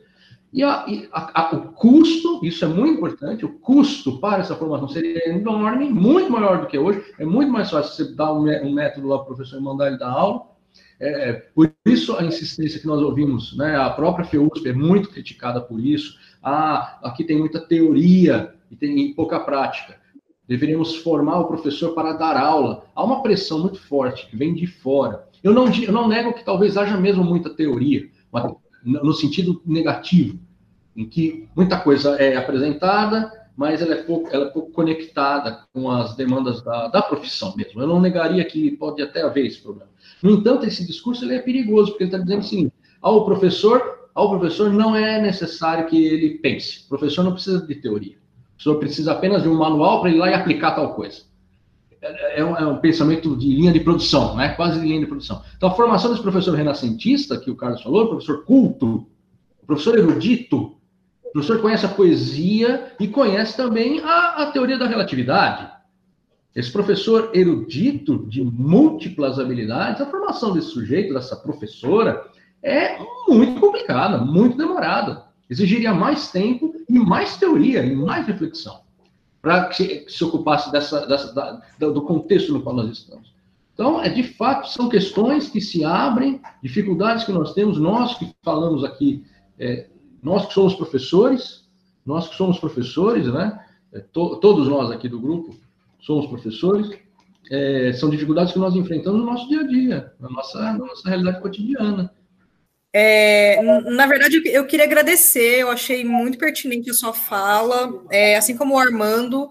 [0.52, 4.88] e, a, a, a, o custo, isso é muito importante, o custo para essa formação
[4.88, 7.04] seria enorme, muito maior do que hoje.
[7.18, 9.88] É muito mais fácil você dar um, um método lá para o professor e mandar
[9.88, 10.55] ele dar aula.
[10.98, 15.60] É, por isso a insistência que nós ouvimos, né, a própria FEUSP é muito criticada
[15.60, 16.18] por isso.
[16.42, 19.96] Ah, aqui tem muita teoria e tem pouca prática.
[20.48, 22.84] Deveríamos formar o professor para dar aula.
[22.94, 25.26] Há uma pressão muito forte que vem de fora.
[25.42, 28.08] Eu não, eu não nego que talvez haja mesmo muita teoria,
[28.84, 30.38] no sentido negativo
[30.96, 35.90] em que muita coisa é apresentada, mas ela é pouco, ela é pouco conectada com
[35.90, 37.80] as demandas da, da profissão mesmo.
[37.80, 39.88] Eu não negaria que pode até haver esse problema.
[40.22, 44.28] No entanto, esse discurso ele é perigoso, porque ele está dizendo assim, ao professor, ao
[44.28, 46.84] professor não é necessário que ele pense.
[46.84, 48.16] O professor não precisa de teoria.
[48.16, 51.22] O professor precisa apenas de um manual para ir lá e aplicar tal coisa.
[52.02, 54.50] É, é, um, é um, pensamento de linha de produção, né?
[54.50, 55.42] quase de linha de produção.
[55.56, 59.06] Então, a formação desse professor renascentista, que o Carlos falou, professor culto,
[59.66, 60.75] professor erudito,
[61.28, 65.70] o professor conhece a poesia e conhece também a, a teoria da relatividade.
[66.54, 72.24] Esse professor erudito de múltiplas habilidades, a formação desse sujeito, dessa professora,
[72.62, 72.98] é
[73.28, 75.24] muito complicada, muito demorada.
[75.50, 78.86] Exigiria mais tempo e mais teoria e mais reflexão
[79.46, 83.32] para que se ocupasse dessa, dessa da, do contexto no qual nós estamos.
[83.72, 88.34] Então, é de fato, são questões que se abrem, dificuldades que nós temos, nós que
[88.42, 89.24] falamos aqui
[89.56, 89.86] é,
[90.26, 91.62] nós que somos professores,
[92.04, 93.64] nós que somos professores, né?
[93.92, 95.56] É, to, todos nós aqui do grupo
[96.00, 96.98] somos professores,
[97.48, 101.08] é, são dificuldades que nós enfrentamos no nosso dia a dia, na nossa, na nossa
[101.08, 102.12] realidade cotidiana.
[102.92, 108.56] É, na verdade, eu queria agradecer, eu achei muito pertinente a sua fala, é, assim
[108.56, 109.48] como o Armando,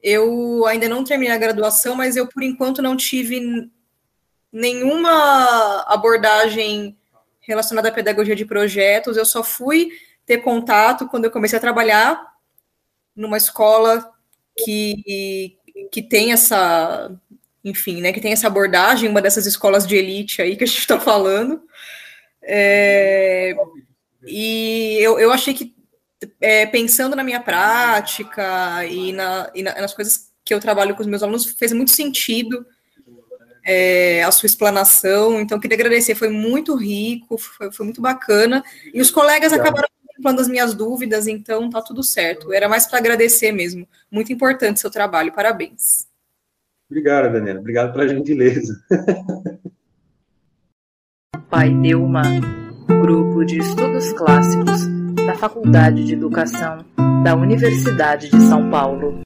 [0.00, 3.68] eu ainda não terminei a graduação, mas eu, por enquanto, não tive
[4.52, 6.96] nenhuma abordagem
[7.40, 9.90] relacionada à pedagogia de projetos, eu só fui
[10.32, 12.32] ter contato quando eu comecei a trabalhar
[13.14, 14.10] numa escola
[14.64, 15.58] que,
[15.90, 17.12] que tem essa,
[17.62, 20.78] enfim, né, que tem essa abordagem, uma dessas escolas de elite aí que a gente
[20.78, 21.62] está falando.
[22.42, 23.54] É,
[24.24, 25.74] e eu, eu achei que,
[26.40, 31.02] é, pensando na minha prática e, na, e na, nas coisas que eu trabalho com
[31.02, 32.64] os meus alunos, fez muito sentido
[33.64, 35.40] é, a sua explanação.
[35.40, 38.64] Então, queria agradecer, foi muito rico, foi, foi muito bacana.
[38.94, 39.88] E os colegas acabaram
[40.22, 42.52] contemplando as minhas dúvidas, então tá tudo certo.
[42.52, 43.86] Era mais para agradecer mesmo.
[44.10, 46.06] Muito importante seu trabalho, parabéns.
[46.88, 47.58] Obrigado, Daniela.
[47.58, 48.80] Obrigado pela gentileza.
[51.50, 52.22] Pai Delma,
[52.86, 54.86] grupo de estudos clássicos
[55.26, 56.84] da Faculdade de Educação
[57.24, 59.12] da Universidade de São Paulo.